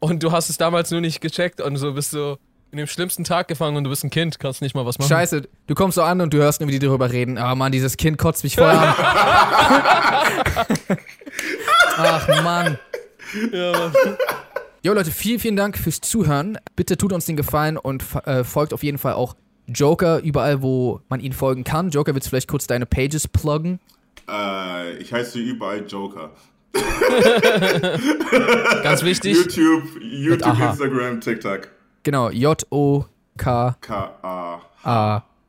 [0.00, 2.36] und du hast es damals nur nicht gecheckt und so bist du
[2.72, 5.08] in dem schlimmsten Tag gefangen und du bist ein Kind, kannst nicht mal was machen.
[5.08, 7.38] Scheiße, du kommst so an und du hörst nur, wie die darüber reden.
[7.38, 8.94] Ah, Mann, dieses Kind kotzt mich voll an.
[11.96, 12.78] Ach, Mann.
[13.52, 13.92] Ja, Mann.
[14.84, 16.58] Jo, Leute, vielen, vielen Dank fürs Zuhören.
[16.76, 19.34] Bitte tut uns den Gefallen und äh, folgt auf jeden Fall auch
[19.66, 21.88] Joker überall, wo man ihn folgen kann.
[21.88, 23.80] Joker, willst du vielleicht kurz deine Pages pluggen?
[24.28, 26.32] Äh, ich heiße überall Joker.
[28.82, 30.60] Ganz wichtig, YouTube, YouTube.
[30.60, 31.70] Instagram, TikTok.
[32.02, 33.78] Genau, J-O-K-A-H.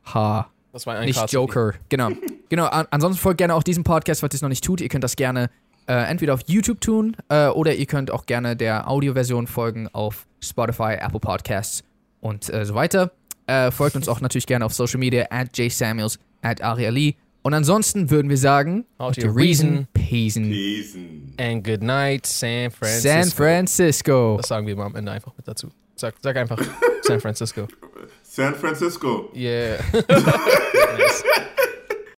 [0.05, 0.47] K-A.
[0.71, 1.73] das war ein Nicht Card- Joker.
[1.89, 2.11] Genau.
[2.49, 2.67] genau.
[2.67, 4.79] An ansonsten folgt gerne auch diesem Podcast, falls ihr es noch nicht tut.
[4.79, 5.49] Ihr könnt das gerne
[5.87, 10.25] äh, entweder auf YouTube tun äh, oder ihr könnt auch gerne der Audioversion folgen auf
[10.41, 11.83] Spotify, Apple Podcasts
[12.21, 13.11] und äh, so weiter.
[13.47, 17.15] Äh, folgt uns auch natürlich gerne auf Social Media at jsamuels, at ariali.
[17.43, 21.33] Und ansonsten würden wir sagen, Out your reason, peason, Besen.
[21.37, 23.07] And good night, San Francisco.
[23.07, 24.37] San Francisco.
[24.37, 25.69] Das sagen wir mal am Ende einfach mit dazu.
[25.95, 26.59] Sag, sag einfach
[27.03, 27.67] San Francisco.
[28.23, 29.29] San Francisco.
[29.35, 29.77] Yeah.
[29.93, 31.23] nice.